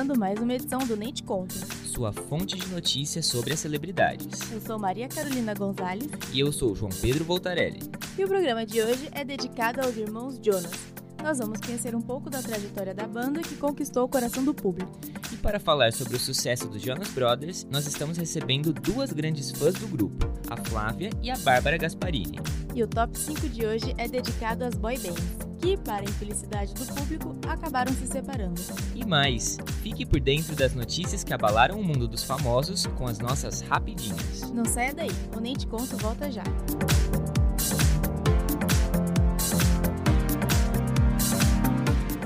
[0.00, 1.52] começando mais uma edição do Nem Te Conto.
[1.84, 4.50] Sua fonte de notícias sobre as celebridades.
[4.50, 6.08] Eu sou Maria Carolina Gonzalez.
[6.32, 7.80] E eu sou João Pedro Voltarelli.
[8.18, 10.99] E o programa de hoje é dedicado aos irmãos Jonas.
[11.22, 14.90] Nós vamos conhecer um pouco da trajetória da banda que conquistou o coração do público.
[15.32, 19.74] E para falar sobre o sucesso dos Jonas Brothers, nós estamos recebendo duas grandes fãs
[19.74, 22.38] do grupo, a Flávia e a Bárbara Gasparini.
[22.74, 26.72] E o top 5 de hoje é dedicado às boy bands que, para a infelicidade
[26.72, 28.60] do público, acabaram se separando.
[28.94, 33.18] E mais, fique por dentro das notícias que abalaram o mundo dos famosos com as
[33.18, 34.50] nossas rapidinhas.
[34.52, 36.44] Não saia daí, o Nem Te Conto volta já.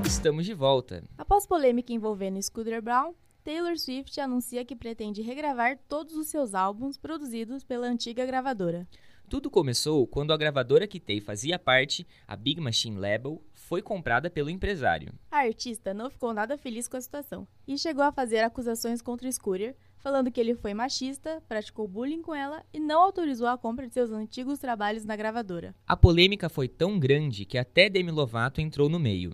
[0.07, 1.03] Estamos de volta.
[1.17, 6.99] Após polêmica envolvendo Scooter Brown, Taylor Swift anuncia que pretende regravar todos os seus álbuns
[6.99, 8.87] produzidos pela antiga gravadora.
[9.29, 14.29] Tudo começou quando a gravadora que Tay fazia parte, a Big Machine Label, foi comprada
[14.29, 15.15] pelo empresário.
[15.31, 19.31] A artista não ficou nada feliz com a situação e chegou a fazer acusações contra
[19.33, 23.89] Scooter, falando que ele foi machista, praticou bullying com ela e não autorizou a compra
[23.89, 25.75] de seus antigos trabalhos na gravadora.
[25.87, 29.33] A polêmica foi tão grande que até Demi Lovato entrou no meio.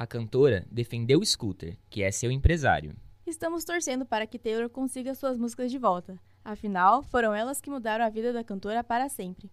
[0.00, 2.96] A cantora defendeu Scooter, que é seu empresário.
[3.26, 6.18] Estamos torcendo para que Taylor consiga suas músicas de volta.
[6.42, 9.50] Afinal, foram elas que mudaram a vida da cantora para sempre.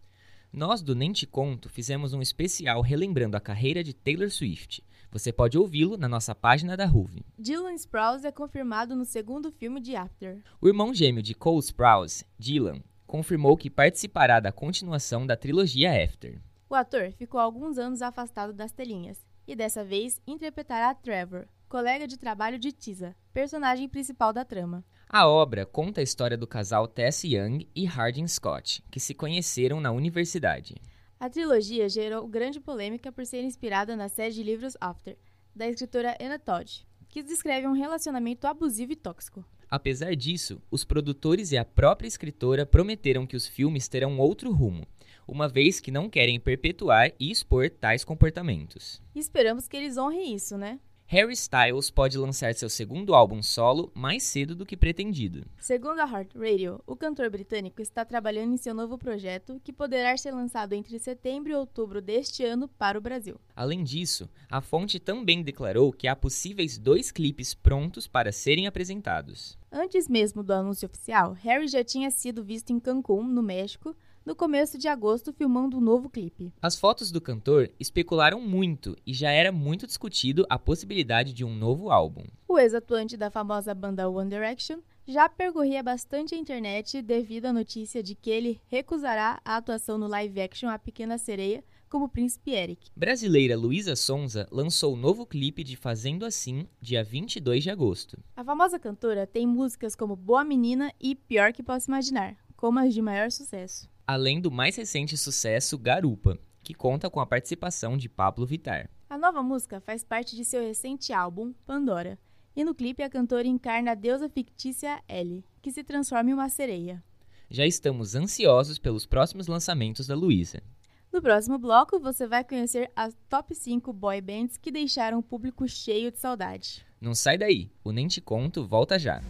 [0.50, 4.81] Nós do Nem Te Conto fizemos um especial relembrando a carreira de Taylor Swift.
[5.12, 7.26] Você pode ouvi-lo na nossa página da Ruve.
[7.38, 10.42] Dylan Sprouse é confirmado no segundo filme de After.
[10.61, 16.39] O irmão gêmeo de Cole Sprouse, Dylan, confirmou que participará da continuação da trilogia After.
[16.70, 22.17] O ator ficou alguns anos afastado das telinhas e dessa vez interpretará Trevor, colega de
[22.17, 24.84] trabalho de Tisa, personagem principal da trama.
[25.09, 29.80] A obra conta a história do casal Tess Young e Hardin Scott, que se conheceram
[29.80, 30.76] na universidade.
[31.20, 35.17] A trilogia gerou grande polêmica por ser inspirada na série de livros After,
[35.56, 39.45] da escritora Anna Todd, que descreve um relacionamento abusivo e tóxico.
[39.70, 44.86] Apesar disso, os produtores e a própria escritora prometeram que os filmes terão outro rumo,
[45.27, 49.02] uma vez que não querem perpetuar e expor tais comportamentos.
[49.14, 50.80] Esperamos que eles honrem isso, né?
[51.10, 55.45] Harry Styles pode lançar seu segundo álbum solo mais cedo do que pretendido.
[55.58, 60.17] Segundo a Heart Radio, o cantor britânico está trabalhando em seu novo projeto, que poderá
[60.17, 63.39] ser lançado entre setembro e outubro deste ano para o Brasil.
[63.55, 69.58] Além disso, a fonte também declarou que há possíveis dois clipes prontos para serem apresentados.
[69.71, 73.95] Antes mesmo do anúncio oficial, Harry já tinha sido visto em Cancún, no México,
[74.27, 76.52] no começo de agosto filmando um novo clipe.
[76.61, 81.55] As fotos do cantor especularam muito e já era muito discutido a possibilidade de um
[81.55, 82.26] novo álbum.
[82.45, 88.04] O ex-atuante da famosa banda One Direction já percorria bastante a internet devido à notícia
[88.04, 92.92] de que ele recusará a atuação no live action A Pequena Sereia como Príncipe Eric.
[92.93, 98.20] Brasileira Luísa Sonza lançou o novo clipe de Fazendo Assim, dia 22 de agosto.
[98.36, 102.93] A famosa cantora tem músicas como Boa Menina e Pior que Posso Imaginar, como as
[102.93, 108.08] de maior sucesso além do mais recente sucesso Garupa, que conta com a participação de
[108.08, 108.90] Pablo Vittar.
[109.10, 112.17] A nova música faz parte de seu recente álbum, Pandora,
[112.56, 116.50] e no clipe a cantora encarna a deusa fictícia Ellie, que se transforma em uma
[116.50, 117.04] sereia.
[117.50, 120.64] Já estamos ansiosos pelos próximos lançamentos da Luísa.
[121.12, 125.67] No próximo bloco, você vai conhecer as top 5 boy bands que deixaram o público
[125.67, 126.86] cheio de saudade.
[127.00, 129.22] Não sai daí, o Nem Te Conto volta já.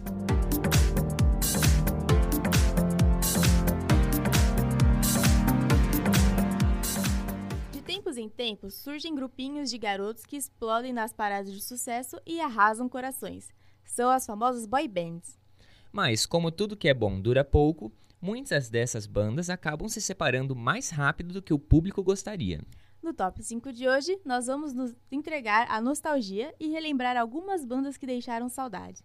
[8.18, 13.48] Em tempos, surgem grupinhos de garotos que explodem nas paradas de sucesso e arrasam corações.
[13.84, 15.38] São as famosas boy bands.
[15.92, 20.90] Mas, como tudo que é bom dura pouco, muitas dessas bandas acabam se separando mais
[20.90, 22.60] rápido do que o público gostaria.
[23.02, 27.96] No top 5 de hoje, nós vamos nos entregar à nostalgia e relembrar algumas bandas
[27.96, 29.02] que deixaram saudade.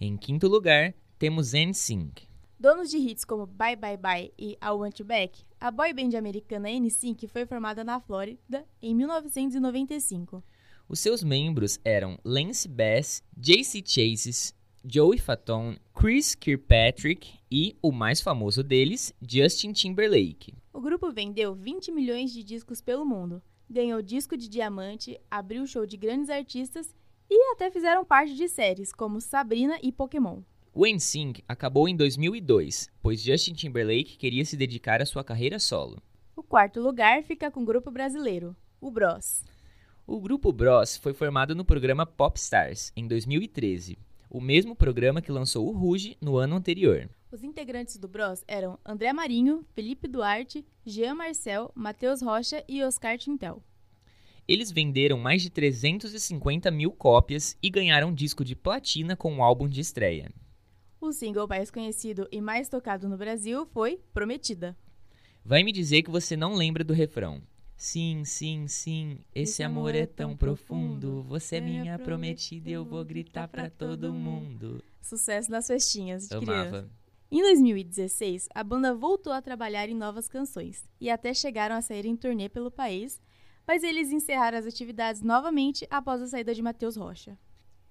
[0.00, 2.28] Em quinto lugar, temos NSYNC.
[2.58, 6.16] Donos de hits como Bye Bye Bye e I Want You Back, a boy band
[6.16, 10.42] americana NSYNC foi formada na Flórida em 1995.
[10.88, 14.54] Os seus membros eram Lance Bass, JC Chases,
[14.84, 20.54] Joey Fatone, Chris Kirkpatrick e, o mais famoso deles, Justin Timberlake.
[20.72, 25.84] O grupo vendeu 20 milhões de discos pelo mundo, ganhou disco de diamante, abriu show
[25.84, 26.94] de grandes artistas
[27.28, 30.42] e até fizeram parte de séries como Sabrina e Pokémon.
[30.76, 36.02] O NSYNC acabou em 2002, pois Justin Timberlake queria se dedicar à sua carreira solo.
[36.34, 39.44] O quarto lugar fica com o grupo brasileiro, o Bros.
[40.04, 43.96] O grupo Bros foi formado no programa Popstars em 2013,
[44.28, 47.08] o mesmo programa que lançou o Ruge no ano anterior.
[47.30, 53.16] Os integrantes do Bros eram André Marinho, Felipe Duarte, Jean Marcel, Matheus Rocha e Oscar
[53.16, 53.62] Tintel.
[54.48, 59.68] Eles venderam mais de 350 mil cópias e ganharam disco de platina com o álbum
[59.68, 60.32] de estreia.
[61.04, 64.74] O single mais conhecido e mais tocado no Brasil foi Prometida.
[65.44, 67.42] Vai me dizer que você não lembra do refrão.
[67.76, 71.22] Sim, sim, sim, esse amor é tão profundo.
[71.24, 74.82] Você é minha prometida e eu vou gritar pra todo mundo.
[75.02, 76.68] Sucesso nas festinhas de criança.
[76.78, 76.90] Amava.
[77.30, 82.06] Em 2016, a banda voltou a trabalhar em novas canções e até chegaram a sair
[82.06, 83.20] em turnê pelo país,
[83.66, 87.36] mas eles encerraram as atividades novamente após a saída de Matheus Rocha.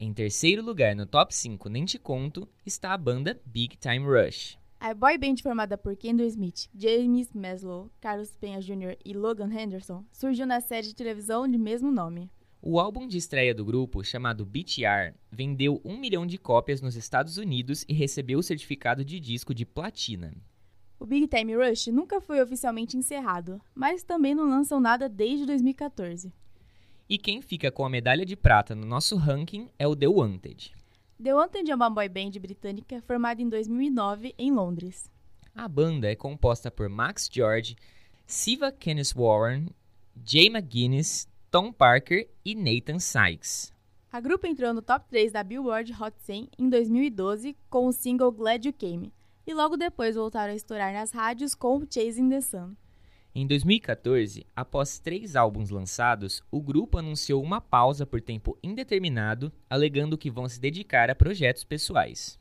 [0.05, 4.57] Em terceiro lugar no top 5 Nem Te Conto está a banda Big Time Rush.
[4.77, 8.97] A boy band formada por Kendall Smith, James Maslow, Carlos Penha Jr.
[9.05, 12.29] e Logan Henderson surgiu na série de televisão de mesmo nome.
[12.61, 17.37] O álbum de estreia do grupo, chamado BTR, vendeu um milhão de cópias nos Estados
[17.37, 20.33] Unidos e recebeu o certificado de disco de platina.
[20.99, 26.33] O Big Time Rush nunca foi oficialmente encerrado, mas também não lançam nada desde 2014.
[27.13, 30.73] E quem fica com a medalha de prata no nosso ranking é o The Wanted.
[31.21, 35.11] The Wanted é uma boy band britânica formada em 2009 em Londres.
[35.53, 37.75] A banda é composta por Max George,
[38.25, 39.67] Siva Kenneth Warren,
[40.25, 43.71] Jay McGuinness, Tom Parker e Nathan Sykes.
[44.11, 48.31] A grupo entrou no top 3 da Billboard Hot 100 em 2012 com o single
[48.31, 49.13] Glad You Came,
[49.45, 52.73] e logo depois voltaram a estourar nas rádios com Chasing the Sun.
[53.35, 60.19] Em 2014, após três álbuns lançados, o grupo anunciou uma pausa por tempo indeterminado, alegando
[60.19, 62.39] que vão se dedicar a projetos pessoais.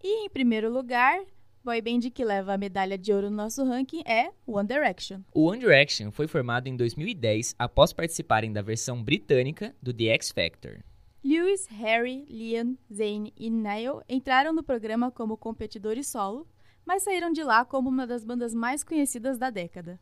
[0.00, 1.18] E em primeiro lugar,
[1.64, 5.20] boy band que leva a medalha de ouro no nosso ranking é One Direction.
[5.34, 10.30] O One Direction foi formado em 2010 após participarem da versão britânica do The X
[10.30, 10.78] Factor.
[11.24, 16.46] Lewis, Harry, Liam, Zayn e Niall entraram no programa como competidores solo,
[16.84, 19.98] mas saíram de lá como uma das bandas mais conhecidas da década.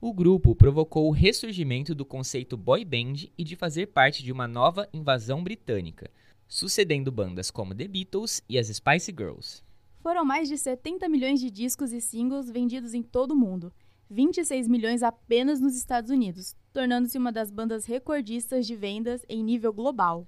[0.00, 4.48] O grupo provocou o ressurgimento do conceito boy band e de fazer parte de uma
[4.48, 6.10] nova invasão britânica,
[6.48, 9.62] sucedendo bandas como The Beatles e as Spice Girls.
[10.00, 13.72] Foram mais de 70 milhões de discos e singles vendidos em todo o mundo,
[14.10, 19.72] 26 milhões apenas nos Estados Unidos, tornando-se uma das bandas recordistas de vendas em nível
[19.72, 20.26] global.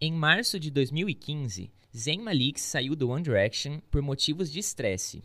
[0.00, 5.22] Em março de 2015, Zayn Malik saiu do One Direction por motivos de estresse.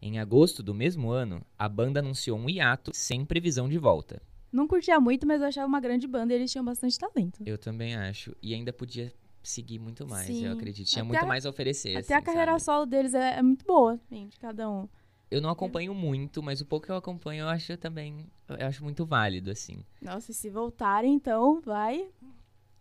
[0.00, 4.22] Em agosto do mesmo ano, a banda anunciou um hiato sem previsão de volta.
[4.52, 7.42] Não curtia muito, mas eu achava uma grande banda e eles tinham bastante talento.
[7.44, 8.34] Eu também acho.
[8.42, 10.46] E ainda podia seguir muito mais, Sim.
[10.46, 10.86] eu acredito.
[10.88, 11.96] Tinha Até muito a- mais a oferecer.
[11.96, 12.62] Até a assim, carreira sabe?
[12.62, 14.88] solo deles é, é muito boa, assim, de cada um.
[15.30, 18.26] Eu não acompanho muito, mas o pouco que eu acompanho eu acho também.
[18.48, 19.84] Eu acho muito válido, assim.
[20.00, 22.08] Nossa, e se voltarem, então vai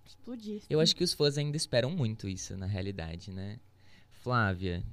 [0.07, 0.61] explodir.
[0.69, 3.59] Eu acho que os fãs ainda esperam muito isso, na realidade, né?
[4.21, 4.83] Flávia,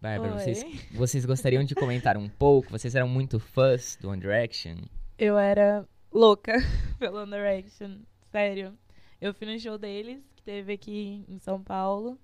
[0.00, 0.38] Bárbara, Oi.
[0.38, 2.70] vocês, vocês gostariam de comentar um pouco?
[2.70, 4.76] Vocês eram muito fãs do One Direction?
[5.18, 6.52] Eu era louca
[6.98, 8.00] pelo One Direction,
[8.30, 8.76] sério.
[9.20, 12.18] Eu fui no show deles, que teve aqui em São Paulo.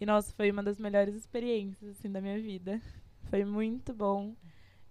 [0.00, 2.80] E, nossa, foi uma das melhores experiências, assim, da minha vida.
[3.28, 4.34] Foi muito bom.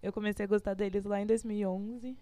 [0.03, 2.17] Eu comecei a gostar deles lá em 2011.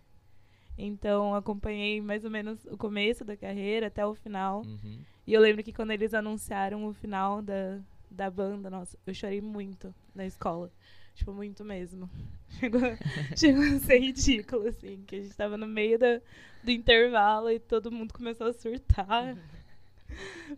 [0.78, 4.62] Então, acompanhei mais ou menos o começo da carreira até o final.
[4.62, 5.00] Uhum.
[5.26, 7.80] E eu lembro que quando eles anunciaram o final da,
[8.12, 10.72] da banda, nossa, eu chorei muito na escola.
[11.16, 12.10] Tipo, muito mesmo.
[12.60, 12.82] Chegou,
[13.36, 16.22] chegou a ser ridículo, assim, que a gente tava no meio da,
[16.64, 19.38] do intervalo e todo mundo começou a surtar.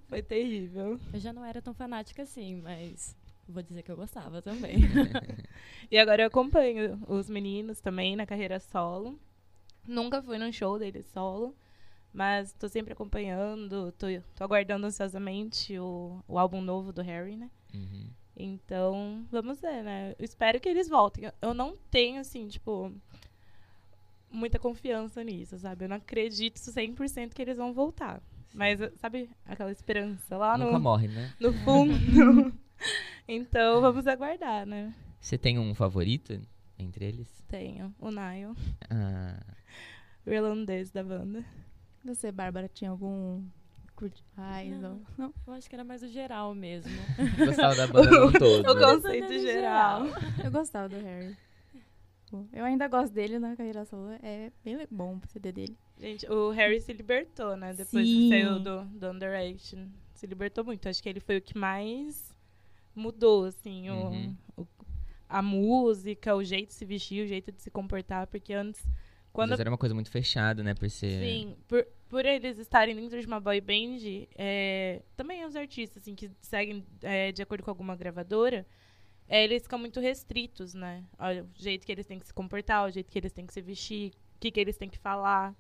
[0.08, 1.00] Foi terrível.
[1.12, 3.16] Eu já não era tão fanática assim, mas
[3.48, 4.78] vou dizer que eu gostava também.
[5.92, 9.20] E agora eu acompanho os meninos também na carreira solo.
[9.90, 11.56] Nunca fui num show deles solo,
[12.14, 14.06] mas tô sempre acompanhando, tô,
[14.36, 17.50] tô aguardando ansiosamente o, o álbum novo do Harry, né?
[17.74, 18.10] Uhum.
[18.38, 20.16] Então, vamos ver, né?
[20.18, 21.26] Eu espero que eles voltem.
[21.26, 22.92] Eu- Eu não tenho, assim, tipo,
[24.32, 25.86] muita confiança nisso, sabe?
[25.86, 28.22] Eu não acredito 100% que eles vão voltar.
[28.54, 31.32] Mas, sabe, aquela esperança lá Nunca no, morre, né?
[31.40, 32.54] no fundo.
[33.28, 34.94] então, vamos aguardar, né?
[35.20, 36.40] Você tem um favorito
[36.78, 37.39] entre eles?
[37.50, 38.56] Tenho o Nile,
[38.90, 39.40] Ah,
[40.26, 41.44] o irlandês da banda.
[42.06, 43.44] Você, Bárbara, tinha algum.
[44.38, 45.02] Ai, não.
[45.18, 45.34] não.
[45.46, 46.90] Eu acho que era mais o geral mesmo.
[47.38, 48.72] gostava da banda no todo.
[48.72, 50.04] O conceito geral.
[50.42, 51.36] Eu gostava do Harry.
[52.54, 54.12] Eu ainda gosto dele na carreira solo.
[54.24, 55.76] É bem bom o CD dele.
[56.00, 57.74] Gente, o Harry se libertou, né?
[57.74, 58.22] Depois Sim.
[58.22, 59.88] que saiu do, do One Direction.
[60.14, 60.88] Se libertou muito.
[60.88, 62.34] Acho que ele foi o que mais
[62.96, 64.30] mudou, assim, o- Uhum.
[64.30, 64.49] o-
[65.30, 68.26] a música, o jeito de se vestir, o jeito de se comportar.
[68.28, 68.82] Porque antes,
[69.32, 69.60] quando Quando...
[69.60, 70.74] era uma coisa muito fechada, né?
[70.74, 71.24] Por ser.
[71.24, 76.16] Sim, por, por eles estarem dentro de uma boy band, é, também os artistas assim,
[76.16, 78.66] que seguem é, de acordo com alguma gravadora,
[79.28, 81.06] é, eles ficam muito restritos, né?
[81.18, 83.54] Olha, o jeito que eles têm que se comportar, o jeito que eles têm que
[83.54, 85.56] se vestir, o que, que eles têm que falar.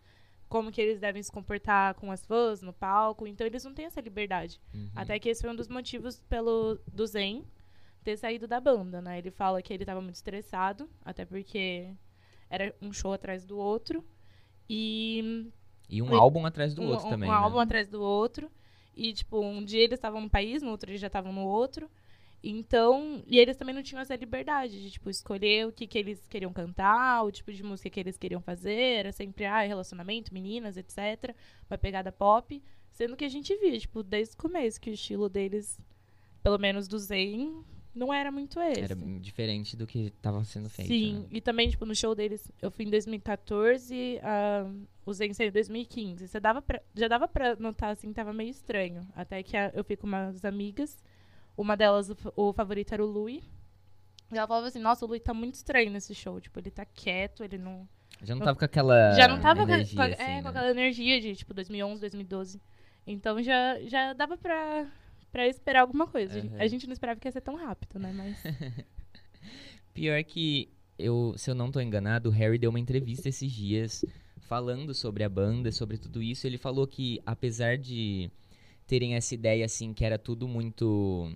[0.50, 3.28] como que eles devem se comportar com as fãs no palco.
[3.28, 4.60] Então eles não têm essa liberdade.
[4.74, 4.90] Uhum.
[4.96, 7.46] Até que esse foi um dos motivos pelo do Zen
[8.04, 9.18] ter saído da banda, né?
[9.18, 11.92] Ele fala que ele estava muito estressado, até porque
[12.50, 14.04] era um show atrás do outro.
[14.70, 15.52] E
[15.90, 17.30] E um E- álbum atrás do um, outro um- também.
[17.30, 17.38] um né?
[17.38, 18.50] álbum atrás do outro.
[18.96, 21.90] E, tipo, um dia eles estavam num país, no outro eles já estavam no outro.
[22.44, 26.26] Então, e eles também não tinham essa liberdade de, tipo, escolher o que, que eles
[26.28, 28.72] queriam cantar, o tipo de música que eles queriam fazer.
[29.00, 31.36] Era sempre, ah, relacionamento, meninas, etc.
[31.70, 32.62] Uma pegada pop.
[32.92, 35.80] Sendo que a gente via, tipo, desde o começo, que o estilo deles,
[36.44, 38.82] pelo menos do Zen, não era muito esse.
[38.82, 40.88] Era diferente do que estava sendo feito.
[40.88, 41.26] Sim, né?
[41.32, 44.70] e também, tipo, no show deles, eu fui em 2014, ah,
[45.06, 46.28] o Zen saiu em 2015.
[46.28, 49.08] Você dava pra- já dava pra notar, assim, tava meio estranho.
[49.16, 51.04] Até que a- eu fui com umas amigas,
[51.58, 53.44] uma delas, o, o favorito era o Louis.
[54.32, 56.40] E ela falava assim, nossa, o Louis tá muito estranho nesse show.
[56.40, 57.88] Tipo, ele tá quieto, ele não...
[58.22, 59.14] Já não tava com aquela.
[59.14, 60.42] já não tava energia, com a- assim, é, né?
[60.42, 62.62] com aquela energia de, tipo, 2011, 2012.
[63.08, 64.86] Então já, já dava pra,
[65.32, 66.40] pra esperar alguma coisa.
[66.40, 66.58] Aham.
[66.60, 68.12] A gente não esperava que ia ser tão rápido, né?
[68.14, 68.44] Mas...
[69.94, 74.06] Pior que, eu, se eu não tô enganado, o Harry deu uma entrevista esses dias
[74.40, 76.48] falando sobre a banda, sobre tudo isso.
[76.48, 78.32] Ele falou que, apesar de
[78.88, 81.32] terem essa ideia, assim, que era tudo muito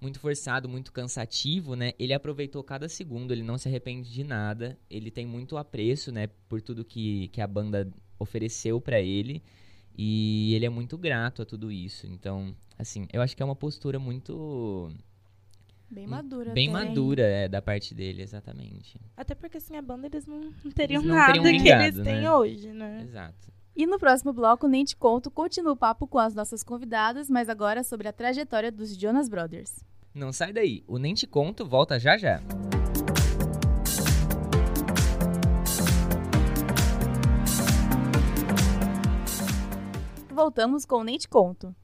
[0.00, 1.92] muito forçado, muito cansativo, né?
[1.96, 4.76] Ele aproveitou cada segundo, ele não se arrepende de nada.
[4.90, 7.88] Ele tem muito apreço, né, por tudo que, que a banda
[8.18, 9.40] ofereceu pra ele.
[9.96, 12.06] E ele é muito grato a tudo isso.
[12.06, 14.90] Então, assim, eu acho que é uma postura muito
[15.92, 16.52] Bem madura.
[16.52, 16.86] Bem até.
[16.86, 18.98] madura, é, da parte dele, exatamente.
[19.14, 21.84] Até porque sem a banda eles não, não teriam Eles não nada teriam que vingado,
[21.84, 22.32] eles têm né?
[22.32, 23.02] hoje, né?
[23.02, 23.52] Exato.
[23.76, 27.48] E no próximo bloco, nem te conto, continua o papo com as nossas convidadas, mas
[27.48, 29.84] agora sobre a trajetória dos Jonas Brothers.
[30.14, 32.42] Não sai daí, o Nem Te Conto volta já já.
[40.32, 41.76] Voltamos com o Nem te conto.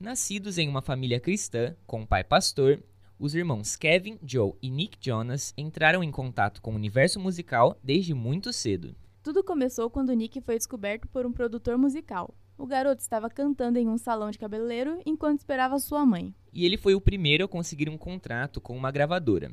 [0.00, 2.82] Nascidos em uma família cristã, com um pai pastor,
[3.18, 8.14] os irmãos Kevin, Joe e Nick Jonas entraram em contato com o universo musical desde
[8.14, 8.96] muito cedo.
[9.22, 12.34] Tudo começou quando Nick foi descoberto por um produtor musical.
[12.56, 16.34] O garoto estava cantando em um salão de cabeleireiro enquanto esperava sua mãe.
[16.54, 19.52] E ele foi o primeiro a conseguir um contrato com uma gravadora.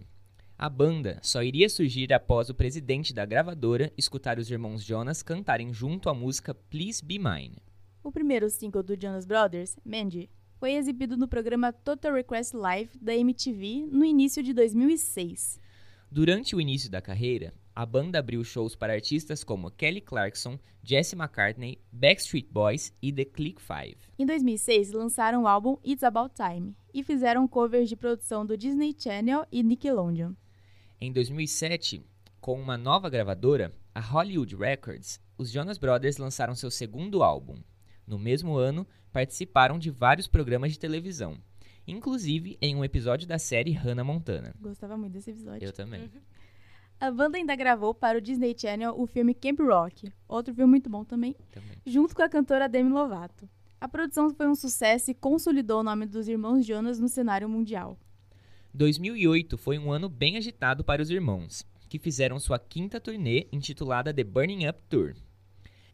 [0.58, 5.74] A banda só iria surgir após o presidente da gravadora escutar os irmãos Jonas cantarem
[5.74, 7.67] junto a música Please Be Mine.
[8.08, 13.14] O primeiro single do Jonas Brothers, Mandy, foi exibido no programa Total Request Live da
[13.14, 15.60] MTV no início de 2006.
[16.10, 21.18] Durante o início da carreira, a banda abriu shows para artistas como Kelly Clarkson, Jesse
[21.18, 23.98] McCartney, Backstreet Boys e The Click Five.
[24.18, 28.96] Em 2006, lançaram o álbum It's About Time e fizeram covers de produção do Disney
[28.98, 30.32] Channel e Nickelodeon.
[31.02, 32.02] Em 2007,
[32.40, 37.58] com uma nova gravadora, a Hollywood Records, os Jonas Brothers lançaram seu segundo álbum.
[38.08, 41.38] No mesmo ano, participaram de vários programas de televisão,
[41.86, 44.56] inclusive em um episódio da série Hannah Montana.
[44.62, 45.66] Gostava muito desse episódio.
[45.68, 46.10] Eu também.
[47.00, 50.90] A banda ainda gravou para o Disney Channel o filme Camp Rock, outro filme muito
[50.90, 51.78] bom também, também.
[51.86, 53.48] junto com a cantora Demi Lovato.
[53.80, 58.00] A produção foi um sucesso e consolidou o nome dos irmãos Jonas no cenário mundial.
[58.74, 64.14] 2008 foi um ano bem agitado para os irmãos, que fizeram sua quinta turnê intitulada
[64.14, 65.14] The Burning Up Tour.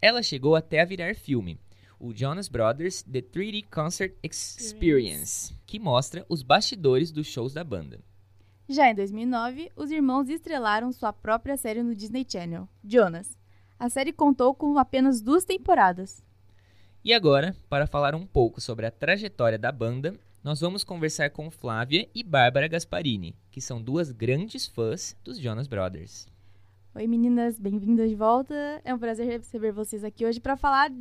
[0.01, 1.60] Ela chegou até a virar filme,
[2.00, 8.00] o Jonas Brothers The 3D Concert Experience, que mostra os bastidores dos shows da banda.
[8.68, 13.38] Já em 2009, os irmãos estrelaram sua própria série no Disney Channel, Jonas.
[13.78, 16.24] A série contou com apenas duas temporadas.
[17.04, 21.52] E agora, para falar um pouco sobre a trajetória da banda, nós vamos conversar com
[21.52, 26.28] Flávia e Bárbara Gasparini, que são duas grandes fãs dos Jonas Brothers.
[26.96, 28.54] Oi meninas, bem-vindas de volta.
[28.86, 30.92] É um prazer receber vocês aqui hoje para falar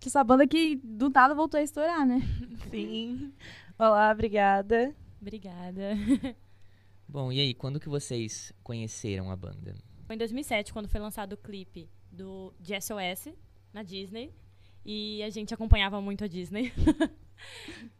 [0.00, 2.20] dessa banda que do nada voltou a estourar, né?
[2.70, 3.32] Sim.
[3.78, 4.94] Olá, obrigada.
[5.20, 5.94] Obrigada.
[7.08, 9.76] Bom, e aí, quando que vocês conheceram a banda?
[10.06, 13.34] Foi em 2007 quando foi lançado o clipe do de SOS
[13.72, 14.32] na Disney
[14.84, 16.72] e a gente acompanhava muito a Disney.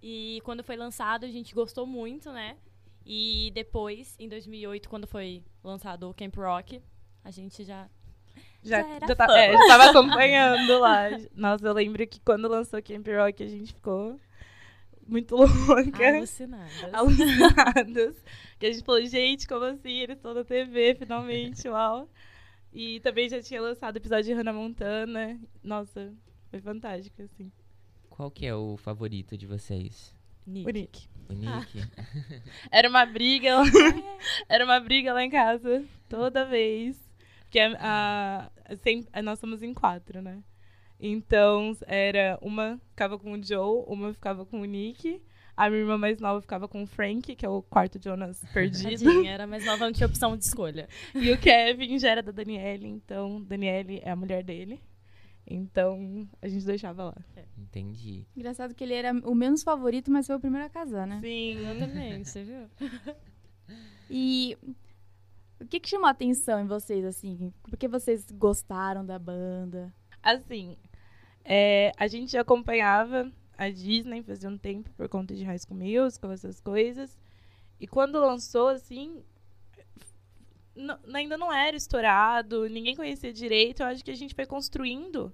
[0.03, 2.57] e quando foi lançado a gente gostou muito, né?
[3.05, 6.83] E depois, em 2008, quando foi lançado o Camp Rock,
[7.23, 7.89] a gente já
[8.67, 9.37] Já, Já era já, tá- fã.
[9.37, 11.09] é, já tava acompanhando lá.
[11.35, 14.19] Nossa, eu lembro que quando lançou Camp Rock a gente ficou
[15.07, 16.09] muito louca.
[16.17, 16.95] alucinadas.
[16.95, 18.17] alucinadas.
[18.59, 19.99] Que a gente falou, gente, como assim?
[20.01, 22.09] Eles estão na TV, finalmente, uau.
[22.73, 25.39] E também já tinha lançado o episódio de Hannah Montana.
[25.63, 26.13] Nossa,
[26.51, 27.51] foi fantástico, assim.
[28.11, 30.15] Qual que é o favorito de vocês?
[30.47, 30.69] Nick.
[30.69, 31.09] O Nick.
[31.29, 31.83] O Nick?
[32.71, 33.65] Era uma briga, lá-
[34.49, 36.97] era uma briga lá em casa, toda vez.
[37.57, 40.43] Porque a, a- sempre- nós somos em quatro, né?
[41.01, 45.23] Então, era uma ficava com o Joe, uma ficava com o Nick.
[45.57, 49.05] A minha irmã mais nova ficava com o Frank, que é o quarto Jonas perdido.
[49.05, 50.87] Tadinha, era mais nova, não tinha opção de escolha.
[51.15, 54.79] e o Kevin já era da Daniele, então Daniele é a mulher dele.
[55.47, 57.17] Então, a gente deixava lá.
[57.57, 58.27] Entendi.
[58.37, 61.21] Engraçado que ele era o menos favorito, mas foi o primeiro a casar, né?
[61.23, 61.57] Sim.
[61.59, 62.69] Exatamente, você viu?
[64.11, 64.57] E
[65.61, 67.53] o que, que chamou a atenção em vocês, assim?
[67.63, 69.93] Por que vocês gostaram da banda?
[70.23, 70.77] Assim,
[71.45, 76.33] é, a gente acompanhava a Disney fazia um tempo por conta de High School Musical,
[76.33, 77.19] essas coisas.
[77.81, 79.23] E quando lançou, assim,
[81.13, 83.83] ainda não era estourado, ninguém conhecia direito.
[83.83, 85.33] Eu acho que a gente foi construindo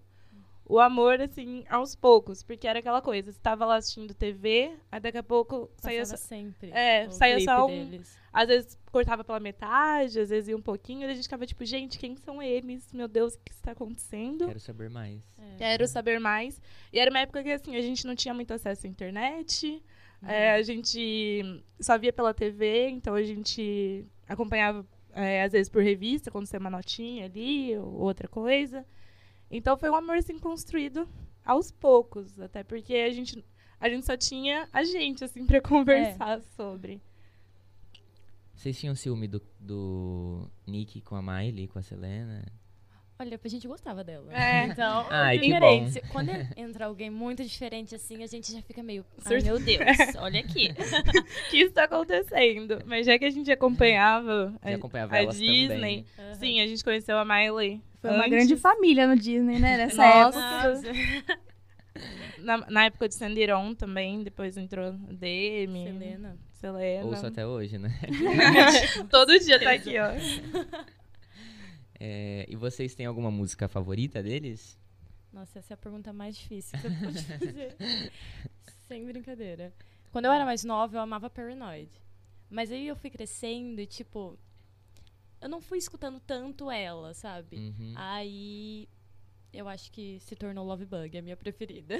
[0.64, 2.42] o amor, assim, aos poucos.
[2.42, 6.16] Porque era aquela coisa, você tava lá assistindo TV, aí daqui a pouco saía Passava
[6.16, 6.70] só, sempre.
[6.70, 8.21] É, saía clipe só um- deles.
[8.32, 11.64] Às vezes cortava pela metade, às vezes ia um pouquinho, e a gente ficava tipo,
[11.64, 12.90] gente, quem são eles?
[12.92, 14.46] Meu Deus, o que está acontecendo?
[14.46, 15.20] Quero saber mais.
[15.38, 15.56] É.
[15.58, 16.60] Quero saber mais.
[16.92, 19.82] E era uma época que, assim, a gente não tinha muito acesso à internet.
[20.26, 25.82] é, a gente só via pela TV, então a gente acompanhava, é, às vezes, por
[25.82, 28.86] revista, quando saiu uma notinha ali, ou outra coisa.
[29.50, 31.06] Então foi um amor, assim, construído
[31.44, 32.40] aos poucos.
[32.40, 33.44] Até porque a gente,
[33.78, 37.02] a gente só tinha a gente, assim, pra conversar sobre.
[38.62, 42.44] Vocês tinham ciúme do, do Nick com a Miley, com a Selena?
[43.18, 44.32] Olha, a gente gostava dela.
[44.32, 44.66] É.
[44.70, 46.00] Então, Ai, que diferente.
[46.12, 49.04] Quando entra alguém muito diferente assim, a gente já fica meio.
[49.24, 49.80] Ai, meu Deus,
[50.16, 50.70] olha aqui.
[50.70, 52.84] O que está acontecendo?
[52.86, 56.06] Mas já que a gente acompanhava a, acompanhava a elas Disney, também?
[56.16, 56.34] Aham.
[56.34, 57.82] sim, a gente conheceu a Miley.
[58.00, 58.30] Foi uma antes.
[58.30, 59.76] grande família no Disney, né?
[59.76, 60.88] Nessa Nossa.
[60.88, 61.38] época.
[62.38, 66.38] Na, na época de Sandiron também, depois entrou Demi, Selena.
[66.62, 67.04] Selena.
[67.06, 67.90] Ouço até hoje, né?
[69.10, 70.12] Todo dia tá aqui, ó.
[71.98, 74.78] É, e vocês têm alguma música favorita deles?
[75.32, 77.76] Nossa, essa é a pergunta mais difícil que você pode fazer.
[78.86, 79.72] Sem brincadeira.
[80.12, 81.90] Quando eu era mais nova, eu amava Paranoid.
[82.48, 84.38] Mas aí eu fui crescendo e, tipo,
[85.40, 87.56] eu não fui escutando tanto ela, sabe?
[87.56, 87.92] Uhum.
[87.96, 88.88] Aí
[89.52, 91.98] eu acho que se tornou Love Bug, a minha preferida.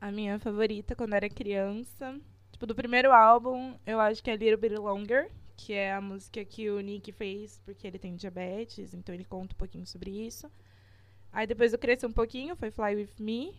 [0.00, 2.18] A minha favorita quando era criança,
[2.52, 6.44] tipo, do primeiro álbum, eu acho que é Little Bit Longer, que é a música
[6.44, 10.50] que o Nick fez porque ele tem diabetes, então ele conta um pouquinho sobre isso.
[11.32, 13.54] Aí depois eu cresci um pouquinho, foi Fly With Me.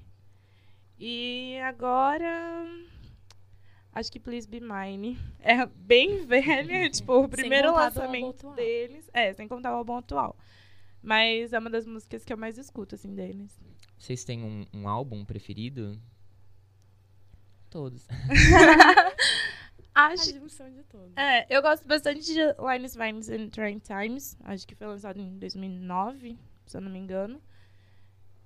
[1.00, 2.66] E agora.
[3.92, 5.18] Acho que Please Be Mine.
[5.46, 9.10] É bem velha, tipo, o primeiro lançamento deles.
[9.12, 10.38] É, sem contar o álbum atual.
[11.02, 13.60] Mas é uma das músicas que eu mais escuto, assim, deles.
[13.98, 16.00] Vocês têm um, um álbum preferido?
[17.74, 18.08] Todos.
[19.96, 21.18] A Acho junção de todos.
[21.18, 24.38] É, eu gosto bastante de Lines, Vines and Trying Times.
[24.44, 27.42] Acho que foi lançado em 2009, se eu não me engano.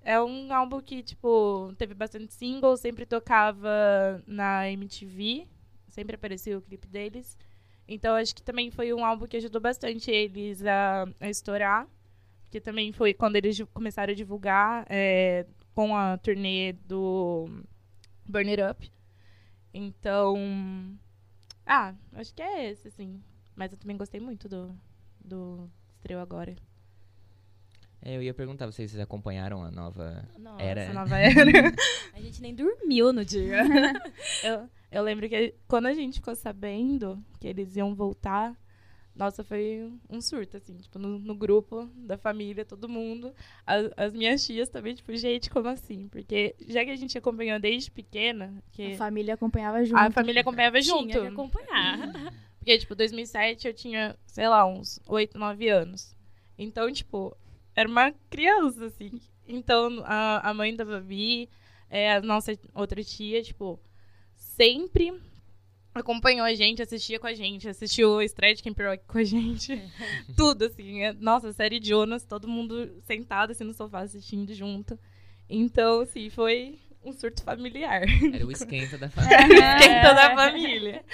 [0.02, 5.46] É um álbum que, tipo, teve bastante singles, sempre tocava na MTV.
[5.90, 7.38] Sempre aparecia o clipe deles.
[7.86, 11.86] Então, acho que também foi um álbum que ajudou bastante eles a, a estourar.
[12.44, 17.50] Porque também foi quando eles começaram a divulgar é, com a turnê do
[18.26, 18.97] Burn It Up.
[19.80, 20.36] Então,
[21.64, 23.22] ah, acho que é esse, sim.
[23.56, 24.76] Mas eu também gostei muito do,
[25.24, 26.56] do estreou agora.
[28.02, 30.82] É, eu ia perguntar, vocês acompanharam a nova Nossa, era?
[30.82, 31.52] Essa nova era.
[32.12, 33.60] a gente nem dormiu no dia.
[34.44, 38.56] eu, eu lembro que quando a gente ficou sabendo que eles iam voltar,
[39.18, 43.34] nossa, foi um surto, assim, tipo, no, no grupo da família, todo mundo.
[43.66, 46.08] As, as minhas tias também, tipo, gente, como assim?
[46.08, 49.98] Porque já que a gente acompanhou desde pequena, que A família acompanhava junto.
[50.00, 51.10] a família acompanhava junto.
[51.10, 52.14] Tinha que acompanhar.
[52.60, 56.16] Porque, tipo, 2007 eu tinha, sei lá, uns 8, 9 anos.
[56.58, 57.36] Então, tipo,
[57.76, 59.20] era uma criança, assim.
[59.48, 61.50] Então, a, a mãe da Babi,
[61.90, 63.80] é, a nossa outra tia, tipo,
[64.36, 65.14] sempre
[66.00, 69.24] acompanhou a gente, assistia com a gente, assistiu o estreia de Camp Rock com a
[69.24, 69.82] gente.
[70.36, 71.04] Tudo, assim.
[71.04, 74.98] é- Nossa, série Jonas, todo mundo sentado, assim, no sofá assistindo junto.
[75.50, 78.04] Então, assim, foi um surto familiar.
[78.34, 79.78] Era o esquenta da família.
[79.78, 81.06] Esquenta da família.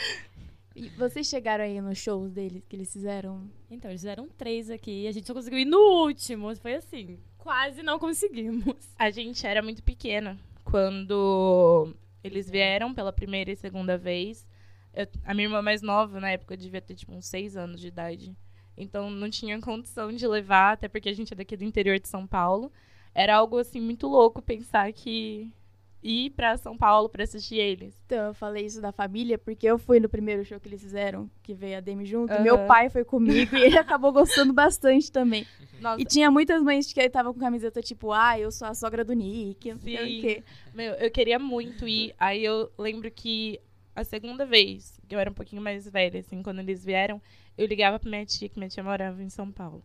[0.75, 3.47] E vocês chegaram aí nos shows deles que eles fizeram?
[3.69, 6.55] Então, eles fizeram três aqui e a gente só conseguiu ir no último.
[6.55, 8.75] Foi assim, quase não conseguimos.
[8.97, 11.93] A gente era muito pequena quando
[12.23, 14.47] eles vieram pela primeira e segunda vez.
[14.93, 17.87] Eu- a minha irmã mais nova, na época, devia ter tipo uns seis anos de
[17.87, 18.35] idade.
[18.77, 22.07] Então não tinha condição de levar, até porque a gente é daqui do interior de
[22.07, 22.71] São Paulo.
[23.13, 25.53] Era algo assim muito louco pensar que
[26.01, 27.95] ir pra São Paulo pra assistir eles.
[28.05, 31.29] Então, eu falei isso da família porque eu fui no primeiro show que eles fizeram,
[31.43, 32.33] que veio a Demi junto.
[32.33, 32.41] Aham.
[32.43, 35.45] Meu pai foi comigo e ele acabou gostando bastante também.
[35.79, 39.05] Nossa, E tinha muitas mães que tava com camiseta tipo, ah, eu sou a sogra
[39.05, 40.43] do Nick, Sim.
[40.73, 42.13] meu, eu queria muito ir.
[42.19, 43.59] Aí eu lembro que
[43.95, 47.21] a segunda vez, que eu era um pouquinho mais velha, assim, quando eles vieram,
[47.57, 49.83] eu ligava pra minha tia, que minha tia morava em São Paulo.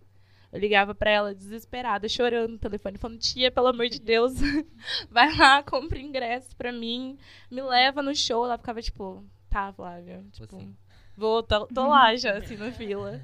[0.51, 4.33] Eu ligava pra ela desesperada, chorando no telefone, falando: Tia, pelo amor de Deus,
[5.11, 7.19] vai lá, compra ingresso pra mim,
[7.51, 8.47] me leva no show.
[8.47, 10.25] Ela ficava tipo: Tá, Flávia.
[10.33, 10.67] Tipo, Você.
[11.15, 13.21] vou, tô, tô lá já, assim, na fila.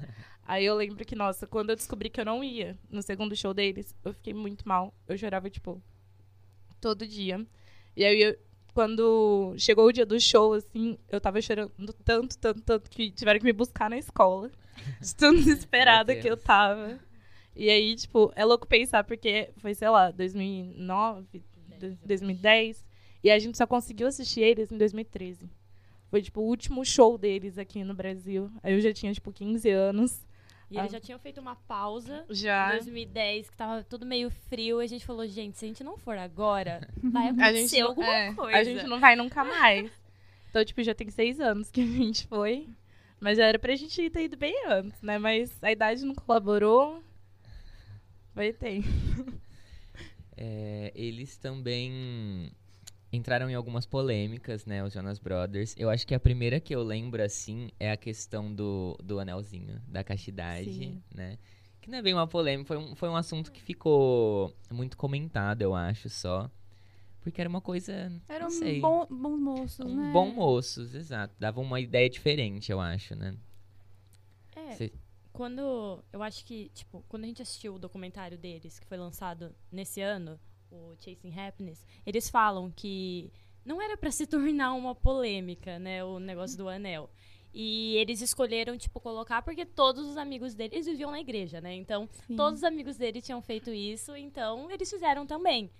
[0.47, 3.55] Aí eu lembro que, nossa, quando eu descobri que eu não ia no segundo show
[3.55, 4.93] deles, eu fiquei muito mal.
[5.07, 5.81] Eu chorava, tipo,
[6.79, 7.43] todo dia.
[7.95, 8.37] E aí, eu-
[8.75, 11.71] quando chegou o dia do show, assim, eu tava chorando
[12.03, 14.51] tanto, tanto, tanto, que tiveram que me buscar na escola.
[15.01, 16.99] De tão desesperada que eu tava.
[17.55, 21.41] E aí, tipo, é louco pensar, porque foi, sei lá, 2009,
[21.79, 22.85] do- 2010.
[23.23, 25.49] E a gente só conseguiu assistir eles em 2013.
[26.11, 28.51] Foi, tipo, o último show deles aqui no Brasil.
[28.61, 30.21] Aí eu já tinha, tipo, 15 anos.
[30.69, 30.93] E eles Ah.
[30.93, 32.69] já tinham feito uma pausa Já.
[32.69, 35.83] em 2010, que tava tudo meio frio, e a gente falou, gente, se a gente
[35.83, 38.57] não for agora, vai A acontecer gente, não, alguma é, coisa.
[38.57, 39.91] a gente não vai nunca mais.
[40.49, 42.67] Então, tipo, já tem seis anos que a gente foi.
[43.19, 45.17] Mas já era pra gente ter ido bem antes, né?
[45.17, 47.01] Mas a idade não colaborou.
[48.33, 48.83] Vai ter.
[50.37, 52.51] É, eles também
[53.15, 55.73] entraram em algumas polêmicas, né, os Jonas Brothers.
[55.77, 59.81] Eu acho que a primeira que eu lembro, assim, é a questão do, do anelzinho,
[59.87, 61.01] da castidade, Sim.
[61.13, 61.37] né?
[61.81, 65.61] Que não é bem uma polêmica, foi um, foi um assunto que ficou muito comentado,
[65.61, 66.49] eu acho, só.
[67.21, 70.11] Porque era uma coisa, Eram não sei, bom, bons moços, um né?
[70.11, 71.35] bom moços, exato.
[71.39, 73.35] Dava uma ideia diferente, eu acho, né?
[74.55, 74.93] É, Cê-
[75.33, 76.03] quando.
[76.13, 80.01] Eu acho que, tipo, quando a gente assistiu o documentário deles, que foi lançado nesse
[80.01, 80.39] ano,
[80.71, 83.31] o Chasing Happiness, eles falam que
[83.65, 86.03] não era pra se tornar uma polêmica, né?
[86.03, 87.09] O negócio do anel.
[87.53, 91.73] E eles escolheram, tipo, colocar porque todos os amigos deles viviam na igreja, né?
[91.73, 92.35] Então, Sim.
[92.35, 95.71] todos os amigos dele tinham feito isso, então eles fizeram também.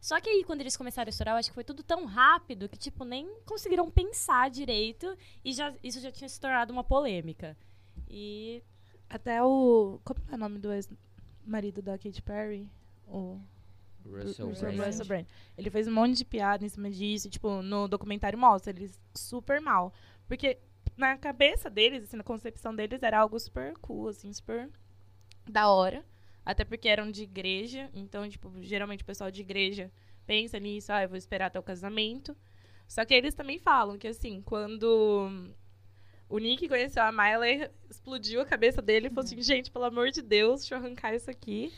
[0.00, 2.68] Só que aí, quando eles começaram a estourar, eu acho que foi tudo tão rápido
[2.68, 7.56] que, tipo, nem conseguiram pensar direito e já, isso já tinha se tornado uma polêmica.
[8.08, 8.62] E
[9.08, 9.98] Até o.
[10.04, 12.68] Como é o nome do ex-marido da Katy Perry?
[13.08, 13.40] O
[14.04, 14.78] Russell Brand.
[14.78, 15.26] Russell Brand.
[15.56, 17.30] Ele fez um monte de piada em cima disso.
[17.30, 19.92] Tipo, no documentário mostra eles super mal.
[20.26, 20.58] Porque
[20.96, 24.70] na cabeça deles, assim, na concepção deles, era algo super cool, assim, super
[25.48, 26.04] da hora.
[26.44, 27.90] Até porque eram de igreja.
[27.94, 29.90] Então, tipo, geralmente o pessoal de igreja
[30.26, 30.92] pensa nisso.
[30.92, 32.36] Ah, eu vou esperar até o casamento.
[32.86, 35.54] Só que eles também falam que, assim, quando
[36.28, 40.10] o Nick conheceu a Miley, explodiu a cabeça dele e falou assim, gente, pelo amor
[40.10, 41.72] de Deus, deixa eu arrancar isso aqui.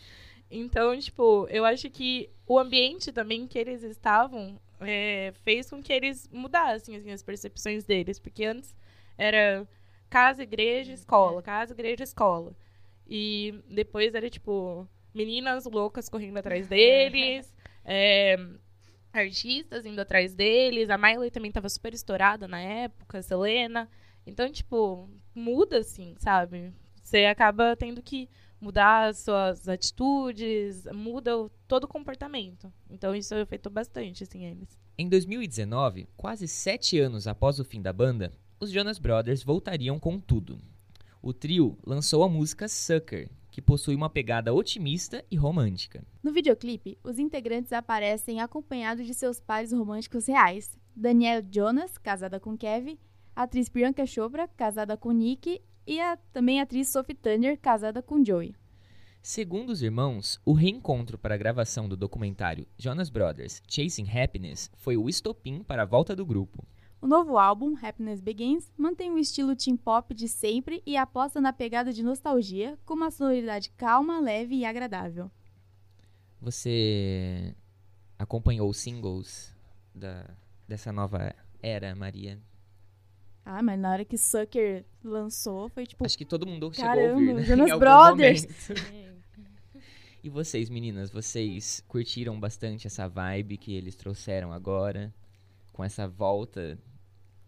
[0.50, 5.92] Então, tipo, eu acho que o ambiente também que eles estavam é, fez com que
[5.92, 8.18] eles mudassem assim, as percepções deles.
[8.18, 8.74] Porque antes
[9.18, 9.66] era
[10.08, 12.54] casa, igreja, escola, casa, igreja, escola.
[13.08, 17.54] E depois era, tipo, meninas loucas correndo atrás deles,
[17.84, 18.36] é,
[19.12, 20.90] artistas indo atrás deles.
[20.90, 23.88] A Miley também tava super estourada na época, a Selena.
[24.26, 26.72] Então, tipo, muda, assim, sabe?
[27.02, 28.28] Você acaba tendo que
[28.60, 32.72] mudar as suas atitudes, muda o- todo o comportamento.
[32.90, 34.78] Então, isso afetou bastante, assim, eles.
[34.98, 40.18] Em 2019, quase sete anos após o fim da banda, os Jonas Brothers voltariam com
[40.18, 40.58] tudo.
[41.22, 46.04] O trio lançou a música Sucker, que possui uma pegada otimista e romântica.
[46.22, 50.78] No videoclipe, os integrantes aparecem acompanhados de seus pares românticos reais.
[50.94, 52.98] Danielle Jonas, casada com Kevin,
[53.34, 58.02] a atriz Priyanka Chopra, casada com Nick, e a, também a atriz Sophie Turner, casada
[58.02, 58.54] com Joey.
[59.22, 64.96] Segundo os irmãos, o reencontro para a gravação do documentário Jonas Brothers Chasing Happiness foi
[64.96, 66.64] o estopim para a volta do grupo.
[67.00, 71.52] O novo álbum, Happiness Begins, mantém o estilo teen pop de sempre e aposta na
[71.52, 75.30] pegada de nostalgia, com uma sonoridade calma, leve e agradável.
[76.40, 77.54] Você
[78.18, 79.54] acompanhou os singles
[79.94, 80.30] da,
[80.68, 82.40] dessa nova era, Maria?
[83.48, 86.94] Ah, mas na hora que Sucker lançou, foi tipo, Acho que todo mundo chegou a
[86.96, 87.42] Caramba, ouvir, né?
[87.44, 88.46] Jonas Brothers.
[90.20, 95.14] E vocês, meninas, vocês curtiram bastante essa vibe que eles trouxeram agora?
[95.72, 96.76] Com essa volta?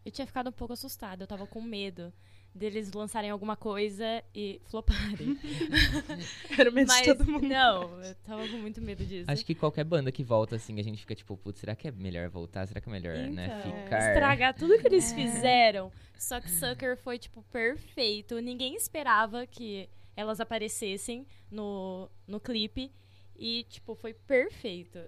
[0.04, 2.12] eu tinha ficado um pouco assustada, eu tava com medo
[2.58, 5.38] deles lançarem alguma coisa e floparem.
[6.58, 7.46] Era o medo Mas de todo mundo.
[7.46, 9.30] não, eu tava com muito medo disso.
[9.30, 11.90] Acho que qualquer banda que volta assim, a gente fica tipo, putz, será que é
[11.90, 12.66] melhor voltar?
[12.66, 14.08] Será que é melhor, né, Então, ficar?
[14.12, 15.14] Estragar tudo que eles É.
[15.14, 15.92] fizeram.
[16.18, 18.40] Só que Sucker foi, tipo, perfeito.
[18.40, 22.90] Ninguém esperava que elas aparecessem no, no clipe.
[23.36, 24.98] E, tipo, foi perfeito.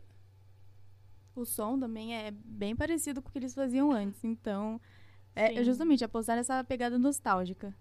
[1.34, 4.22] o som também é bem parecido com o que eles faziam antes.
[4.24, 4.80] Então,
[5.40, 5.64] é Sim.
[5.64, 7.74] justamente apostar nessa pegada nostálgica.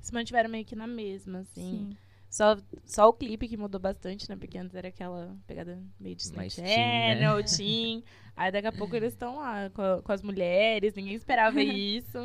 [0.00, 1.88] Se mantiveram meio que na mesma, assim.
[1.90, 1.96] Sim.
[2.28, 4.36] Só, só o clipe que mudou bastante, né?
[4.36, 7.14] Porque antes era aquela pegada meio de Mais Snap teen, né?
[7.14, 8.04] Channel, teen.
[8.36, 12.18] Aí daqui a pouco eles estão lá com, a- com as mulheres, ninguém esperava isso.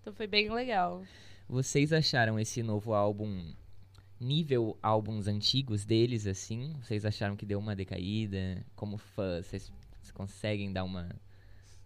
[0.00, 1.02] Então foi bem legal.
[1.48, 3.52] Vocês acharam esse novo álbum
[4.20, 6.74] nível álbuns antigos deles, assim?
[6.82, 8.64] Vocês acharam que deu uma decaída?
[8.76, 11.08] Como fã, vocês vocês conseguem dar uma,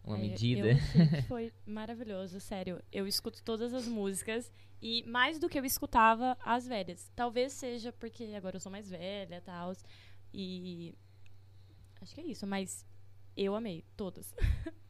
[0.05, 0.69] uma É, medida?
[0.69, 2.83] Eu achei que foi maravilhoso, sério.
[2.93, 7.11] Eu escuto todas as músicas e mais do que eu escutava as velhas.
[7.15, 9.73] Talvez seja porque agora eu sou mais velha e tal.
[10.35, 10.95] E.
[12.01, 12.85] Acho que é isso, mas
[13.37, 14.35] eu amei todas.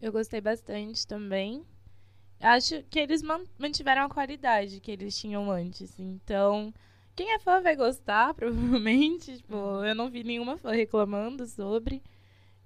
[0.00, 1.62] Eu gostei bastante também.
[2.40, 5.98] Acho que eles man- mantiveram a qualidade que eles tinham antes.
[6.00, 6.72] Então,
[7.14, 9.36] quem é fã vai gostar, provavelmente.
[9.36, 12.02] Tipo, eu não vi nenhuma fã reclamando sobre.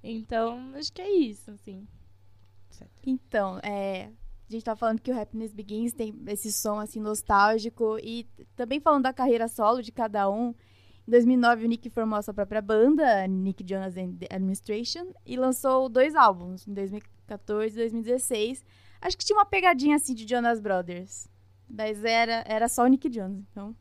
[0.06, 1.88] Então, acho que é isso, assim.
[3.02, 4.10] Então, é,
[4.48, 8.80] a gente tá falando que o Happiness Begins tem esse som assim nostálgico e também
[8.80, 10.54] falando da carreira solo de cada um.
[11.08, 15.36] Em 2009 o Nick formou a sua própria banda, Nick Jonas and the Administration, e
[15.36, 18.64] lançou dois álbuns em 2014 e 2016.
[19.00, 21.28] Acho que tinha uma pegadinha assim de Jonas Brothers.
[21.68, 23.74] Mas era, era só o Nick Jonas, então.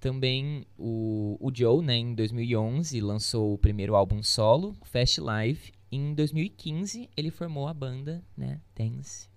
[0.00, 5.72] Também o, o Joe, né, em 2011, lançou o primeiro álbum solo, Fast Life.
[5.92, 9.28] E em 2015, ele formou a banda, né, Dance.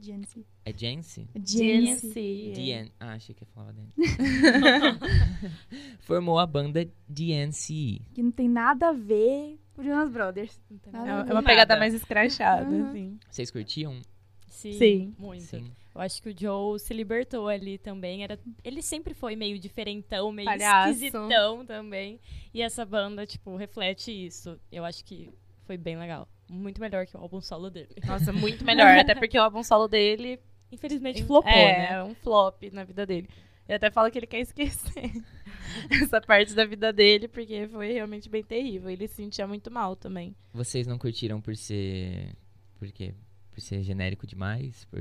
[0.00, 0.46] Jancy.
[0.64, 1.28] É Jance?
[1.36, 2.52] Jancy.
[2.54, 2.90] DN...
[2.98, 3.92] Ah, achei que ia falar Dance.
[6.00, 8.00] formou a banda DNC.
[8.14, 10.60] Que não tem nada a ver com Jonas Brothers.
[10.70, 10.98] Não tem É
[11.32, 12.88] uma- é pegada mais escrachada, Uhum.
[12.88, 13.18] assim.
[13.30, 14.00] Vocês curtiam?
[14.62, 15.14] Sim, Sim.
[15.18, 15.42] muito.
[15.42, 15.70] Sim.
[15.94, 18.24] Eu acho que o Joe se libertou ali também.
[18.24, 20.92] Era, ele sempre foi meio diferentão, meio Palhaço.
[20.92, 22.18] esquisitão também.
[22.54, 24.58] E essa banda, tipo, reflete isso.
[24.70, 25.28] Eu acho que
[25.66, 26.26] foi bem legal.
[26.48, 27.94] Muito melhor que o álbum solo dele.
[28.06, 28.96] Nossa, muito melhor.
[28.96, 30.40] Até porque o álbum solo dele
[30.72, 31.92] Infelizmente flopou, é, né?
[31.92, 33.28] é um flop na vida dele.
[33.68, 35.22] Ele até fala que ele quer esquecer
[36.02, 38.88] essa parte da vida dele, porque foi realmente bem terrível.
[38.88, 40.34] Ele se sentia muito mal também.
[40.52, 42.34] Vocês não curtiram por ser...
[42.78, 43.14] Por quê?
[43.52, 44.84] Por ser genérico demais?
[44.86, 45.00] Por...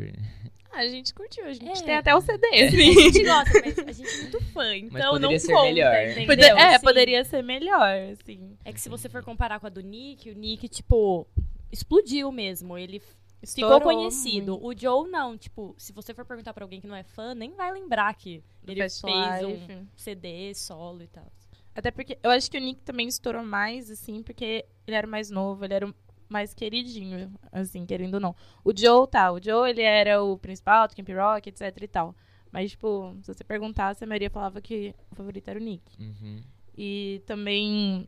[0.72, 1.86] Ah, a gente curtiu, a gente É.
[1.86, 2.94] tem até o CD, A assim.
[2.94, 6.26] gente gosta, mas a gente é muito fã, então não poderia ser conta, melhor.
[6.28, 6.84] Pode- é, Sim.
[6.86, 8.58] poderia ser melhor, assim.
[8.66, 11.28] É que se você for comparar com a do Nick, o Nick, tipo,
[11.72, 12.78] explodiu mesmo.
[12.78, 14.54] Ele f- ficou Estourou conhecido.
[14.60, 14.68] muito.
[14.68, 15.38] O Joe, não.
[15.38, 18.44] Tipo, se você for perguntar pra alguém que não é fã, nem vai lembrar que
[18.64, 19.74] Do ele fez Life.
[19.74, 21.32] um CD solo e tal.
[21.74, 25.30] Até porque eu acho que o Nick também estourou mais, assim, porque ele era mais
[25.30, 25.94] novo, ele era
[26.32, 28.36] mais queridinho, assim, querendo ou não.
[28.64, 32.16] O Joe, tá, o Joe, ele era o principal do Camp Rock, etc e tal.
[32.52, 35.84] Mas, tipo, se você perguntasse, a maioria falava que o favorito era o Nick.
[36.02, 36.42] Uhum.
[36.78, 38.08] E também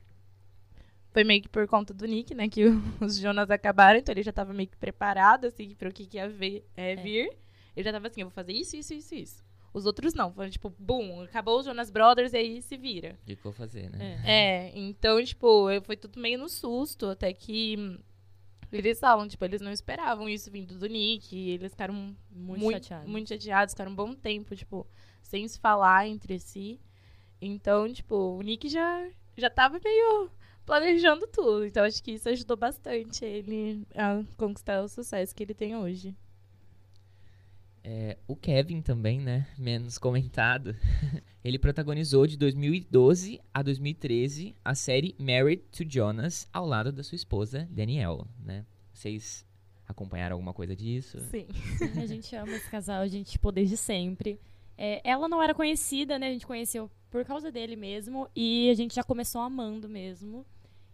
[1.11, 4.23] foi meio que por conta do Nick, né, que o- os Jonas acabaram, então ele
[4.23, 7.29] já tava meio que preparado, assim, pro que, que ia ver, é, vir.
[7.75, 9.43] Ele já tava assim, eu vou fazer isso, isso, isso, isso.
[9.73, 13.17] Os outros não, foram tipo, bum, acabou os Jonas Brothers e aí se vira.
[13.23, 14.19] O que que eu vou fazer, né?
[14.23, 14.31] É.
[14.67, 17.99] É, então, tipo, eu- foi tudo meio no susto, até que
[18.75, 21.93] eles falam, tipo, eles não esperavam isso vindo do Nick, e eles ficaram
[22.31, 23.09] Muito, muito, chateado.
[23.09, 24.85] muito chateados, ficaram um bom tempo, tipo,
[25.21, 26.79] sem se falar entre si.
[27.41, 29.07] Então, tipo, o Nick já,
[29.37, 30.29] já tava meio
[30.65, 35.53] planejando tudo, então acho que isso ajudou bastante ele a conquistar o sucesso que ele
[35.53, 36.15] tem hoje.
[37.83, 39.45] É, o Kevin também, né?
[39.57, 40.73] Menos comentado.
[41.43, 47.17] Ele protagonizou de 2012 a 2013 a série Married to Jonas ao lado da sua
[47.17, 48.65] esposa Danielle, né?
[48.93, 49.45] Vocês
[49.85, 51.19] acompanharam alguma coisa disso?
[51.19, 51.47] Sim.
[51.77, 54.39] Sim, a gente ama esse casal, a gente, tipo, desde sempre.
[54.77, 56.29] É, ela não era conhecida, né?
[56.29, 58.29] A gente conheceu por causa dele mesmo.
[58.33, 60.45] E a gente já começou amando mesmo.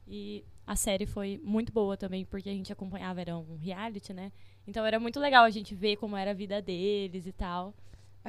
[0.07, 4.31] E a série foi muito boa também, porque a gente acompanhava, era um reality, né?
[4.67, 7.75] Então era muito legal a gente ver como era a vida deles e tal.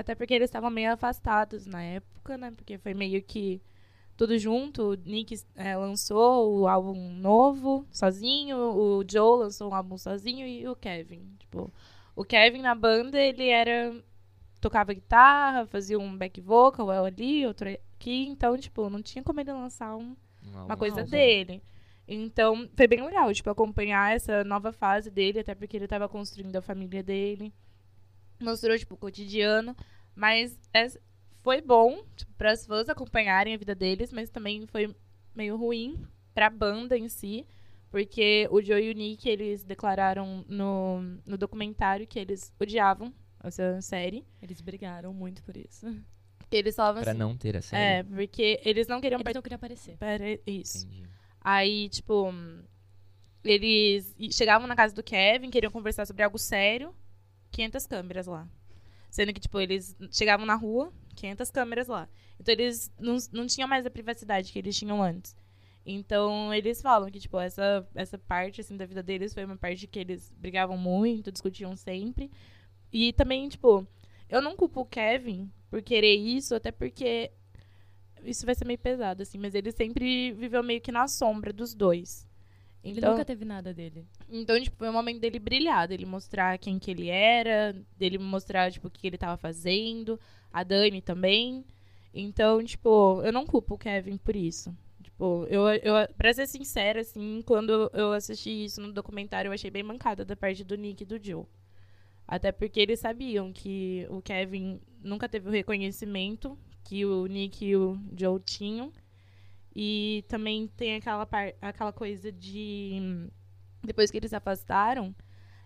[0.00, 2.50] Até porque eles estavam meio afastados na época, né?
[2.50, 3.60] Porque foi meio que
[4.16, 4.92] tudo junto.
[4.92, 10.66] O Nick é, lançou o álbum novo sozinho, o Joe lançou um álbum sozinho e
[10.66, 11.22] o Kevin.
[11.38, 11.72] Tipo,
[12.16, 13.94] o Kevin na banda, ele era.
[14.60, 18.26] tocava guitarra, fazia um back vocal, eu ali, outro aqui.
[18.28, 21.62] Então, tipo, não tinha como ele lançar um, Um uma coisa dele.
[22.08, 26.56] Então, foi bem legal, tipo, acompanhar essa nova fase dele, até porque ele tava construindo
[26.56, 27.52] a família dele.
[28.40, 29.76] Mostrou, tipo, o cotidiano.
[30.14, 30.88] Mas é-
[31.42, 34.94] foi bom tipo, para as fãs acompanharem a vida deles, mas também foi
[35.34, 37.46] meio ruim pra banda em si.
[37.90, 43.80] Porque o Joe e o Nick, eles declararam no, no documentário que eles odiavam essa
[43.82, 44.24] série.
[44.40, 45.86] Eles brigaram muito por isso.
[46.52, 47.18] Eles falavam Pra assim.
[47.18, 47.82] não ter a série.
[47.82, 49.96] É, porque eles não queriam Eles não queriam aparecer.
[50.46, 50.86] Isso.
[50.86, 51.08] Entendi.
[51.40, 52.32] Aí, tipo,
[53.42, 56.94] eles chegavam na casa do Kevin, queriam conversar sobre algo sério,
[57.50, 58.48] 500 câmeras lá.
[59.10, 62.08] Sendo que, tipo, eles chegavam na rua, 500 câmeras lá.
[62.38, 65.34] Então, eles não, não tinham mais a privacidade que eles tinham antes.
[65.84, 69.86] Então, eles falam que, tipo, essa, essa parte, assim, da vida deles foi uma parte
[69.86, 72.30] que eles brigavam muito, discutiam sempre.
[72.92, 73.86] E também, tipo,
[74.28, 77.32] eu não culpo o Kevin por querer isso, até porque
[78.22, 81.74] isso vai ser meio pesado, assim, mas ele sempre viveu meio que na sombra dos
[81.74, 82.28] dois.
[82.82, 84.06] Ele Então, nunca teve nada dele.
[84.28, 88.72] então, tipo, foi o momento dele brilhar, dele mostrar quem que ele era, dele mostrar,
[88.72, 90.18] tipo, o que ele tava fazendo,
[90.52, 91.64] a Dani também.
[92.14, 94.74] Então, tipo, eu não culpo o Kevin por isso.
[95.02, 99.70] Tipo, eu, eu, pra ser sincera, assim, quando eu assisti isso no documentário, eu achei
[99.70, 101.44] bem mancada da parte do Nick e do Joe.
[102.26, 107.76] Até porque eles sabiam que o Kevin nunca teve o reconhecimento que o Nick e
[107.76, 108.90] o Joe tinham.
[109.74, 113.28] E também tem aquela, par aquela coisa de.
[113.82, 115.14] Depois que eles se afastaram,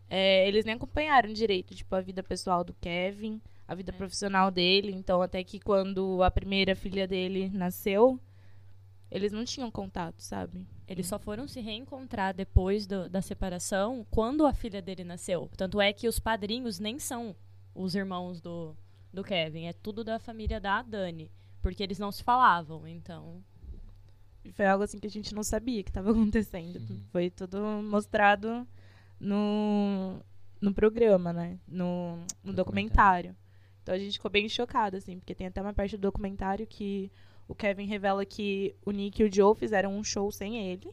[0.09, 3.97] é, eles nem acompanharam direito, tipo, a vida pessoal do Kevin, a vida É.
[3.97, 4.93] profissional dele.
[4.93, 8.21] Então, até que quando a primeira filha dele nasceu,
[9.11, 10.67] eles não tinham contato, sabe?
[10.87, 15.49] Eles só foram se reencontrar depois do- da separação quando a filha dele nasceu.
[15.57, 17.35] Tanto é que os padrinhos nem são
[17.75, 18.77] os irmãos do,
[19.12, 19.64] do Kevin.
[19.67, 21.31] É tudo da família da Dani.
[21.62, 23.43] Porque eles não se falavam, então.
[24.44, 26.76] E Foi algo assim que a gente não sabia que estava acontecendo.
[26.76, 27.00] Uhum.
[27.11, 28.66] Foi tudo mostrado
[29.18, 30.20] no,
[30.61, 31.59] no programa, né?
[31.66, 33.35] No, no documentário.
[33.83, 37.11] Então a gente ficou bem chocado, assim, porque tem até uma parte do documentário que
[37.46, 40.90] o Kevin revela que o Nick e o Joe fizeram um show sem ele.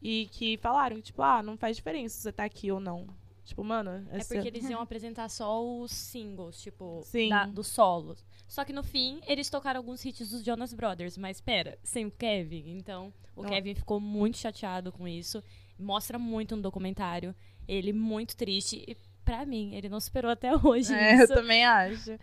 [0.00, 3.08] E que falaram, tipo, ah, não faz diferença se você tá aqui ou não.
[3.48, 7.30] Tipo, mano, É porque eles iam apresentar só os singles, tipo, Sim.
[7.30, 8.22] da- dos solos.
[8.46, 11.16] Só que no fim, eles tocaram alguns hits dos Jonas Brothers.
[11.16, 12.76] Mas pera, sem o Kevin.
[12.76, 13.48] Então, o Não.
[13.48, 15.42] Kevin ficou muito chateado com isso.
[15.78, 17.34] Mostra muito no documentário.
[17.66, 18.84] Ele muito triste.
[18.86, 21.32] E pra mim, ele não superou até hoje É, eu isso.
[21.34, 22.18] também acho.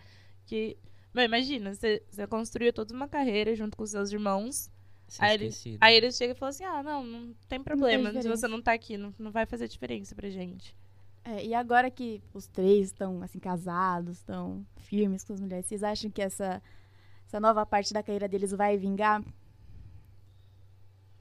[0.46, 0.78] Que.
[1.12, 4.70] Mas imagina, você, você construiu toda uma carreira junto com seus irmãos.
[5.20, 5.78] Aí ele- esquecido.
[5.82, 8.10] Aí eles chegam e falam assim: ah, não, não tem problema.
[8.10, 8.38] se diferença.
[8.42, 10.76] você não tá aqui, não, não vai fazer diferença pra gente.
[11.26, 15.84] É, e agora que os três estão assim casados, estão firmes com as mulheres, vocês
[15.84, 16.62] acham que essa
[17.26, 19.24] essa nova parte da carreira deles vai vingar?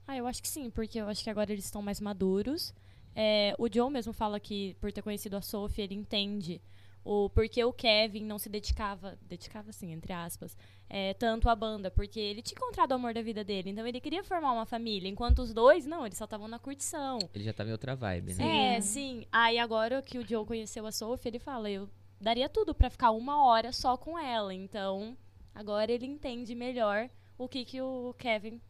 [0.06, 2.74] Ah, eu acho que sim, porque eu acho que agora eles estão mais maduros.
[3.16, 6.60] É, o Joe mesmo fala que, por ter conhecido a Sophie, ele entende
[7.04, 10.56] o porquê o Kevin não se dedicava, dedicava assim, entre aspas,
[10.88, 14.00] é, tanto à banda, porque ele tinha encontrado o amor da vida dele, então ele
[14.00, 17.18] queria formar uma família, enquanto os dois, não, eles só estavam na curtição.
[17.34, 18.76] Ele já tava em outra vibe, né?
[18.76, 19.26] É, sim.
[19.30, 21.88] Aí agora que o Joe conheceu a Sophie, ele fala, eu
[22.20, 25.16] daria tudo pra ficar uma hora só com ela, então
[25.54, 28.60] agora ele entende melhor o que que o Kevin,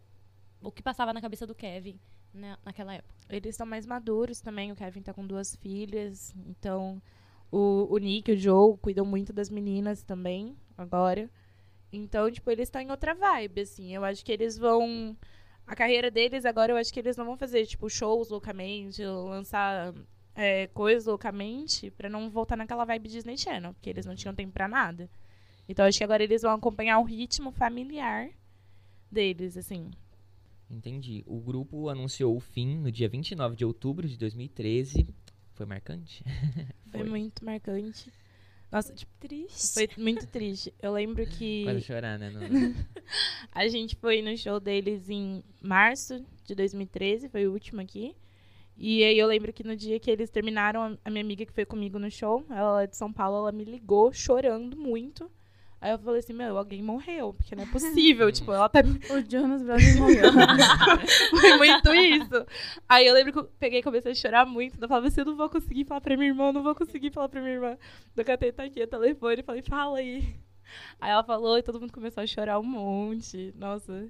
[0.60, 2.00] o que passava na cabeça do Kevin
[2.34, 3.14] né, naquela época.
[3.30, 4.72] Eles estão mais maduros também.
[4.72, 6.34] O Kevin tá com duas filhas.
[6.46, 7.00] Então,
[7.54, 11.30] o, o Nick o Joe cuidam muito das meninas também, agora.
[11.92, 13.94] Então, tipo, eles estão em outra vibe, assim.
[13.94, 15.16] Eu acho que eles vão.
[15.66, 19.94] A carreira deles agora, eu acho que eles não vão fazer, tipo, shows loucamente, lançar
[20.34, 24.52] é, coisas loucamente, pra não voltar naquela vibe Disney Channel, porque eles não tinham tempo
[24.52, 25.08] pra nada.
[25.68, 28.28] Então, acho que agora eles vão acompanhar o ritmo familiar
[29.10, 29.90] deles, assim.
[30.68, 31.22] Entendi.
[31.26, 35.06] O grupo anunciou o fim no dia 29 de outubro de 2013.
[35.54, 36.24] Foi marcante?
[36.94, 37.08] Foi, Foi.
[37.10, 38.12] muito marcante.
[38.70, 39.72] Nossa, tipo, Triste.
[39.74, 40.74] foi muito triste.
[40.82, 42.30] Eu lembro que Quase chorar, né?
[42.30, 42.40] Não-
[43.52, 48.16] a gente foi no show deles em março de 2013, foi o último aqui.
[48.76, 51.52] E aí eu lembro que no dia que eles terminaram, a- a minha amiga que
[51.52, 55.30] foi comigo no show, ela é de São Paulo, ela me ligou chorando muito.
[55.84, 58.80] Aí eu falei assim, meu, alguém morreu, porque não é possível, tipo, ela tá
[59.12, 60.32] O Jonas Brothers morreu.
[61.38, 62.46] Foi muito isso.
[62.88, 64.82] Aí eu lembro que eu peguei e comecei a chorar muito.
[64.82, 67.10] Eu falava assim, eu não vou conseguir falar pra minha irmã, eu não vou conseguir
[67.10, 67.76] falar pra minha irmã.
[68.16, 70.34] Eu catei, tá aqui o telefone e falei, fala aí.
[70.98, 73.52] Aí ela falou e todo mundo começou a chorar um monte.
[73.54, 74.08] Nossa,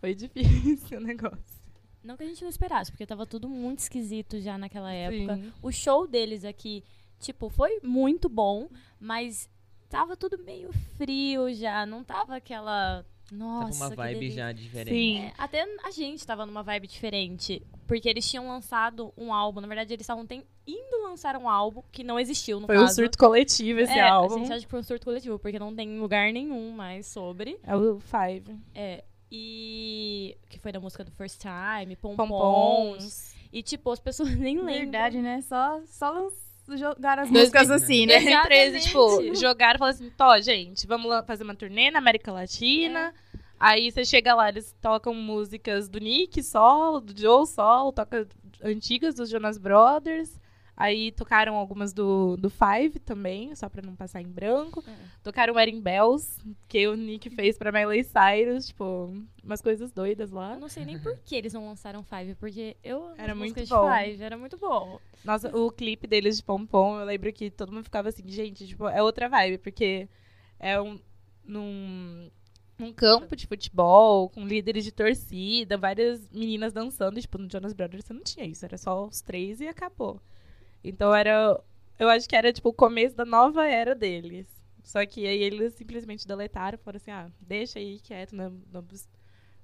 [0.00, 1.58] foi difícil o negócio.
[2.02, 5.36] Não que a gente não esperasse, porque tava tudo muito esquisito já naquela época.
[5.36, 5.52] Sim.
[5.60, 6.82] O show deles aqui,
[7.20, 9.50] tipo, foi muito bom, mas
[9.88, 13.04] tava tudo meio frio já, não tava aquela.
[13.30, 14.94] Nossa, Tava uma vibe já diferente.
[14.94, 15.18] Sim.
[15.18, 17.62] É, até a gente tava numa vibe diferente.
[17.86, 19.60] Porque eles tinham lançado um álbum.
[19.60, 20.26] Na verdade, eles estavam
[20.66, 22.94] indo lançar um álbum que não existiu, no Foi um caso.
[22.94, 24.34] surto coletivo esse é, álbum.
[24.34, 27.58] A gente acha que foi um surto coletivo, porque não tem lugar nenhum mais sobre.
[27.62, 28.56] É o Five.
[28.74, 29.04] É.
[29.30, 30.36] E.
[30.48, 32.28] Que foi da música do First Time, Pompons.
[32.28, 33.34] Pompons.
[33.52, 34.74] E, tipo, as pessoas nem lembram.
[34.74, 35.42] Verdade, né?
[35.42, 36.30] Só, só lan-
[36.76, 38.20] jogaram as músicas assim, né?
[38.20, 42.32] 2013, tipo, jogaram e falaram assim, tó, gente, vamos lá fazer uma turnê na América
[42.32, 43.14] Latina.
[43.58, 48.28] Aí você chega lá, eles tocam músicas do Nick solo, do Joe solo, toca
[48.62, 50.38] antigas dos Jonas Brothers.
[50.80, 54.80] Aí tocaram algumas do, do Five também, só pra não passar em branco.
[54.86, 54.94] É.
[55.24, 59.12] Tocaram Wedding Bells, que o Nick fez pra Miley Cyrus, tipo,
[59.42, 60.54] umas coisas doidas lá.
[60.54, 63.90] Eu não sei nem por que eles não lançaram Five, porque eu Era muito bom.
[63.90, 65.00] de Five, era muito bom.
[65.24, 68.86] Nossa, o clipe deles de Pompom, eu lembro que todo mundo ficava assim, gente, tipo,
[68.88, 70.08] é outra vibe, porque
[70.60, 71.00] é um
[71.44, 72.30] num,
[72.78, 78.04] num campo de futebol, com líderes de torcida, várias meninas dançando, tipo, no Jonas Brothers
[78.04, 80.20] você não tinha isso, era só os três e acabou.
[80.82, 81.60] Então era,
[81.98, 84.46] eu acho que era tipo o começo da nova era deles.
[84.82, 88.82] Só que aí eles simplesmente deletaram, falaram assim, ah, deixa aí quieto na, na,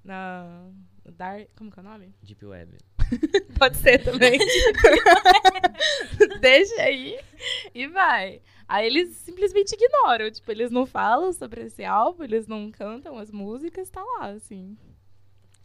[0.04, 0.70] na
[1.12, 2.14] Dark, como que é o nome?
[2.22, 2.76] Deep Web.
[3.58, 4.38] Pode ser também.
[6.40, 7.18] Deixa aí
[7.74, 8.40] e vai.
[8.68, 10.30] Aí eles simplesmente ignoram.
[10.30, 14.76] Tipo, eles não falam sobre esse álbum, eles não cantam as músicas, tá lá, assim.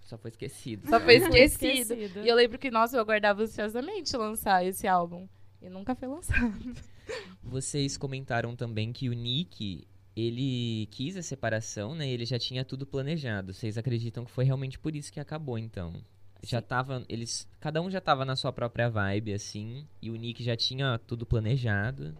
[0.03, 0.89] Só foi esquecido.
[0.89, 1.93] Só foi Foi esquecido.
[1.93, 2.25] esquecido.
[2.25, 5.27] E eu lembro que, nossa, eu aguardava ansiosamente lançar esse álbum.
[5.61, 6.73] E nunca foi lançado.
[7.43, 12.07] Vocês comentaram também que o Nick, ele quis a separação, né?
[12.07, 13.53] Ele já tinha tudo planejado.
[13.53, 15.93] Vocês acreditam que foi realmente por isso que acabou, então?
[16.41, 20.41] Já tava, eles, cada um já tava na sua própria vibe, assim, e o Nick
[20.41, 22.15] já tinha tudo planejado.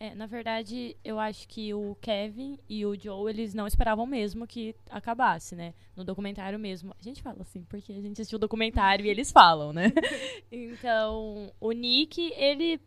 [0.00, 4.46] É, na verdade, eu acho que o Kevin e o Joe, eles não esperavam mesmo
[4.46, 5.74] que acabasse, né?
[5.96, 6.94] No documentário mesmo.
[6.98, 9.92] A gente fala assim, porque a gente assistiu o documentário e eles falam, né?
[10.52, 12.80] Então, o Nick, ele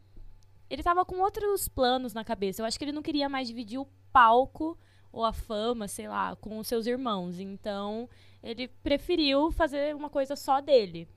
[0.70, 2.62] ele tava com outros planos na cabeça.
[2.62, 4.80] Eu acho que ele não queria mais dividir o palco
[5.12, 7.40] ou a fama, sei lá, com os seus irmãos.
[7.42, 8.08] Então,
[8.42, 11.10] ele preferiu fazer uma coisa só dele.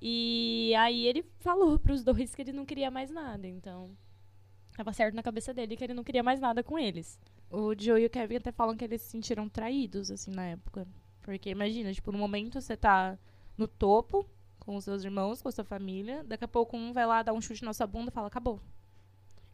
[0.00, 3.48] E aí ele falou pros dois que ele não queria mais nada.
[3.48, 3.96] Então,
[4.78, 7.18] tava certo na cabeça dele que ele não queria mais nada com eles.
[7.50, 10.86] O Joe e o Kevin até falam que eles se sentiram traídos, assim, na época.
[11.22, 13.18] Porque imagina, tipo, no momento você tá
[13.56, 14.24] no topo
[14.60, 17.32] com os seus irmãos, com a sua família, daqui a pouco um vai lá dar
[17.32, 18.60] um chute na sua bunda e fala, acabou.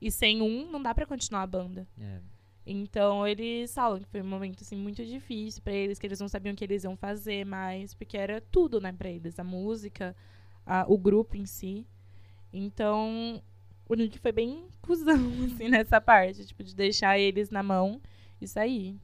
[0.01, 1.89] E sem um, não dá pra continuar a banda.
[1.99, 2.21] É.
[2.67, 6.29] Então eles falam que foi um momento assim muito difícil pra eles, que eles não
[6.29, 10.15] sabiam o que eles iam fazer mais, porque era tudo, né, pra eles, a música,
[10.67, 11.87] a- o grupo em si.
[12.53, 13.43] Então,
[13.89, 15.15] o Nick foi bem cuzão
[15.45, 18.01] assim nessa parte, tipo de deixar eles na mão
[18.41, 18.99] e sair.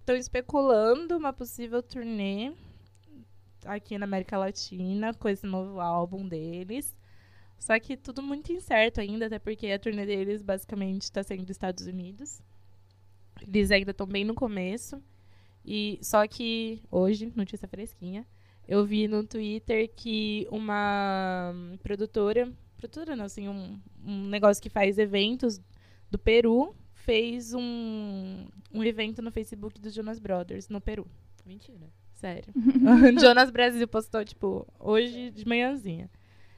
[0.00, 2.52] Estão especulando uma possível turnê
[3.64, 6.94] aqui na América Latina com esse novo álbum deles.
[7.58, 11.50] Só que tudo muito incerto ainda, até porque a turnê deles basicamente está sendo dos
[11.50, 12.42] Estados Unidos.
[13.40, 15.02] Eles ainda estão bem no começo.
[15.64, 18.26] E só que hoje, notícia fresquinha,
[18.68, 24.98] eu vi no Twitter que uma produtora, produtora não, assim, um, um negócio que faz
[24.98, 25.60] eventos
[26.10, 31.06] do Peru fez um, um evento no Facebook dos Jonas Brothers no Peru.
[31.44, 31.86] Mentira.
[32.14, 32.52] Sério.
[32.56, 36.08] o Jonas Brasil postou, tipo, hoje de manhãzinha.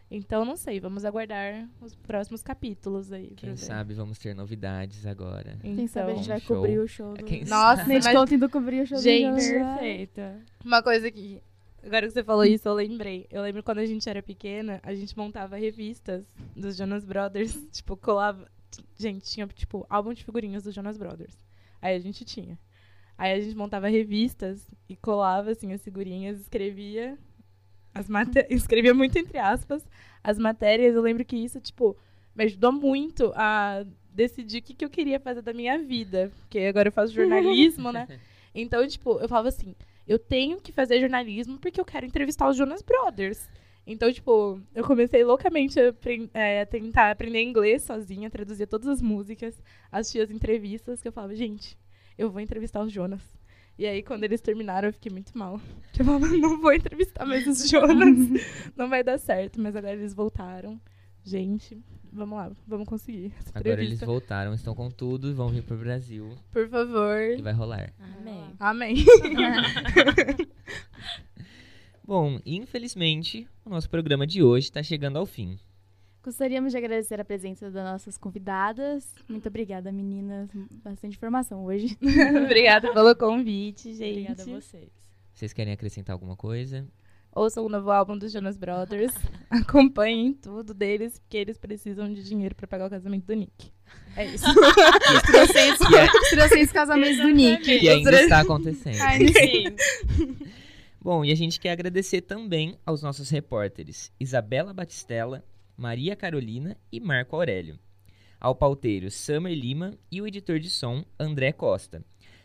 [0.09, 3.33] Então, não sei, vamos aguardar os próximos capítulos aí.
[3.37, 3.57] Quem ver.
[3.57, 5.57] sabe vamos ter novidades agora.
[5.59, 6.57] Então, Quem sabe a gente vai show.
[6.57, 7.25] cobrir o show do...
[7.25, 9.81] Quem Nossa, Nate mas- Conta indo cobrir o show Gente, do Jonas.
[9.81, 10.41] Perfeita.
[10.65, 11.43] Uma coisa que.
[11.87, 13.29] Agora que você falou isso, eu lembrei.
[13.31, 16.27] Eu lembro quando a gente era pequena, a gente montava revistas
[16.57, 17.55] dos Jonas Brothers.
[17.71, 18.51] Tipo, colava.
[18.99, 21.39] Gente, tinha, tipo, álbum de figurinhas dos Jonas Brothers.
[21.81, 22.59] Aí a gente tinha.
[23.17, 27.17] Aí a gente montava revistas e colava, assim, as figurinhas, escrevia.
[27.95, 28.45] As mate...
[28.51, 29.87] Escrevia muito entre aspas
[30.25, 30.97] as matérias.
[30.97, 31.97] Eu lembro que isso, tipo,
[32.35, 36.33] me ajudou muito a decidir o que, que eu queria fazer da minha vida.
[36.41, 38.09] Porque agora eu faço jornalismo, né?
[38.59, 39.75] Então, tipo, eu falava assim,
[40.07, 43.49] eu tenho que fazer jornalismo porque eu quero entrevistar os Jonas Brothers.
[43.87, 45.95] Então, tipo, eu comecei loucamente a,
[46.35, 51.13] é, a tentar aprender inglês sozinha, traduzir todas as músicas, assistir as entrevistas, que eu
[51.13, 51.79] falava, gente,
[52.19, 53.23] eu vou entrevistar os Jonas.
[53.79, 55.61] E aí, quando eles terminaram, eu fiquei muito mal.
[55.99, 58.43] Eu falava, não vou entrevistar mais os Jonas.
[58.75, 59.61] não vai dar certo.
[59.61, 60.81] Mas agora eles voltaram.
[61.27, 61.77] Gente,
[62.13, 66.31] vamos lá, vamos conseguir Agora eles voltaram, estão com tudo e vão vir pro Brasil.
[66.53, 67.21] Por favor.
[67.37, 67.93] E vai rolar.
[68.21, 68.55] Amém.
[68.61, 68.95] Amém.
[72.07, 75.59] Bom, infelizmente, o nosso programa de hoje está chegando ao fim.
[76.23, 79.13] Gostaríamos de agradecer a presença das nossas convidadas.
[79.29, 80.49] Muito obrigada, meninas.
[80.85, 81.99] Bastante informação hoje.
[82.45, 84.21] Obrigada pelo convite, gente.
[84.21, 84.91] Obrigada a vocês.
[85.35, 86.87] Vocês querem acrescentar alguma coisa?
[87.37, 89.13] Ouçam o novo álbum dos Jonas Brothers.
[89.51, 93.71] Acompanhem tudo deles, porque eles precisam de dinheiro pra pagar o casamento do Nick.
[94.17, 94.47] É isso.
[94.49, 97.79] É- Os 300 casamentos do Nick.
[97.79, 98.99] que ainda está acontecendo.
[99.01, 100.37] Ai, Sim.
[101.01, 105.45] Bom, e a gente quer agradecer também aos nossos repórteres Isabela Batistella,
[105.77, 107.79] Maria Carolina e Marco Aurélio.
[108.41, 112.03] Ao pauteiro Summer Lima e o editor de som André Costa.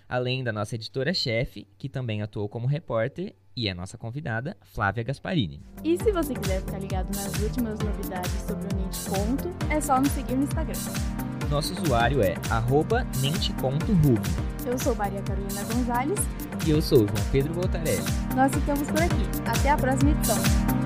[0.08, 5.62] além da nossa editora-chefe, que também atuou como repórter, e é nossa convidada, Flávia Gasparini.
[5.84, 10.00] E se você quiser ficar ligado nas últimas novidades sobre o Nente Conto, é só
[10.00, 10.80] nos seguir no Instagram.
[11.50, 13.06] Nosso usuário é arroba.
[14.66, 16.20] Eu sou Maria Carolina Gonzalez.
[16.66, 18.02] E eu sou João Pedro Voltarelli.
[18.36, 19.24] Nós ficamos por aqui.
[19.46, 20.81] Até a próxima edição.